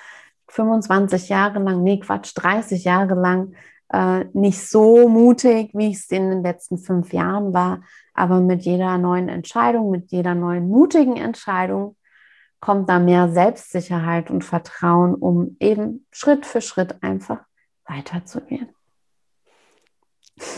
[0.49, 3.55] 25 Jahre lang, nee Quatsch, 30 Jahre lang
[3.93, 7.83] äh, nicht so mutig, wie ich es in den letzten fünf Jahren war.
[8.15, 11.97] Aber mit jeder neuen Entscheidung, mit jeder neuen mutigen Entscheidung
[12.61, 17.41] kommt da mehr Selbstsicherheit und Vertrauen, um eben Schritt für Schritt einfach
[17.85, 18.69] weiterzugehen.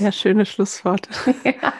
[0.01, 1.11] Ja, schöne Schlussworte.
[1.45, 1.73] ja.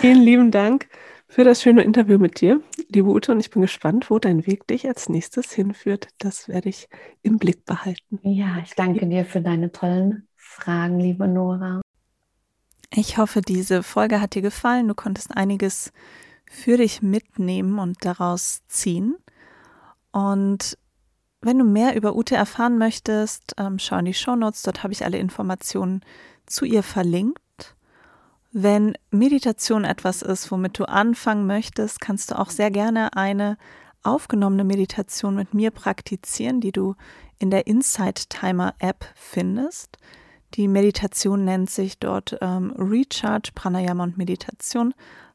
[0.00, 0.88] Vielen lieben Dank
[1.32, 2.60] für das schöne Interview mit dir,
[2.90, 3.32] liebe Ute.
[3.32, 6.08] Und ich bin gespannt, wo dein Weg dich als nächstes hinführt.
[6.18, 6.90] Das werde ich
[7.22, 8.20] im Blick behalten.
[8.22, 11.80] Ja, ich danke dir für deine tollen Fragen, liebe Nora.
[12.94, 14.88] Ich hoffe, diese Folge hat dir gefallen.
[14.88, 15.94] Du konntest einiges
[16.44, 19.16] für dich mitnehmen und daraus ziehen.
[20.10, 20.76] Und
[21.40, 24.60] wenn du mehr über Ute erfahren möchtest, ähm, schau in die Show Notes.
[24.60, 26.02] Dort habe ich alle Informationen
[26.44, 27.38] zu ihr verlinkt.
[28.54, 33.56] Wenn Meditation etwas ist, womit du anfangen möchtest, kannst du auch sehr gerne eine
[34.02, 36.94] aufgenommene Meditation mit mir praktizieren, die du
[37.38, 39.96] in der Insight Timer App findest.
[40.52, 44.92] Die Meditation nennt sich dort ähm, Recharge, Pranayama und Meditation.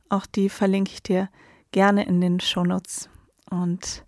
[0.10, 1.30] Auch die verlinke ich dir
[1.72, 3.10] gerne in den Shownotes.
[3.50, 4.06] Und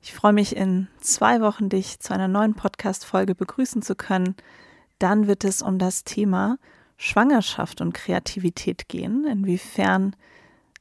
[0.00, 4.36] ich freue mich in zwei Wochen, dich zu einer neuen Podcast-Folge begrüßen zu können.
[5.00, 6.58] Dann wird es um das Thema
[7.02, 10.14] Schwangerschaft und Kreativität gehen, inwiefern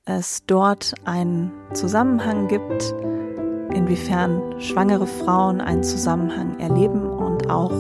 [0.04, 2.94] es dort einen Zusammenhang gibt,
[3.74, 7.72] inwiefern schwangere Frauen einen Zusammenhang erleben und auch,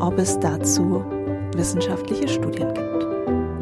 [0.00, 1.04] ob es dazu
[1.54, 3.06] wissenschaftliche Studien gibt.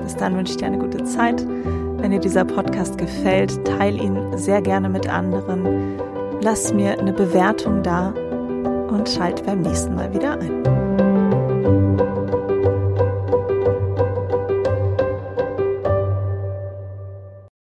[0.00, 1.44] Bis dann wünsche ich dir eine gute Zeit.
[1.44, 5.98] Wenn dir dieser Podcast gefällt, teile ihn sehr gerne mit anderen.
[6.40, 10.83] Lass mir eine Bewertung da und schalt beim nächsten Mal wieder ein.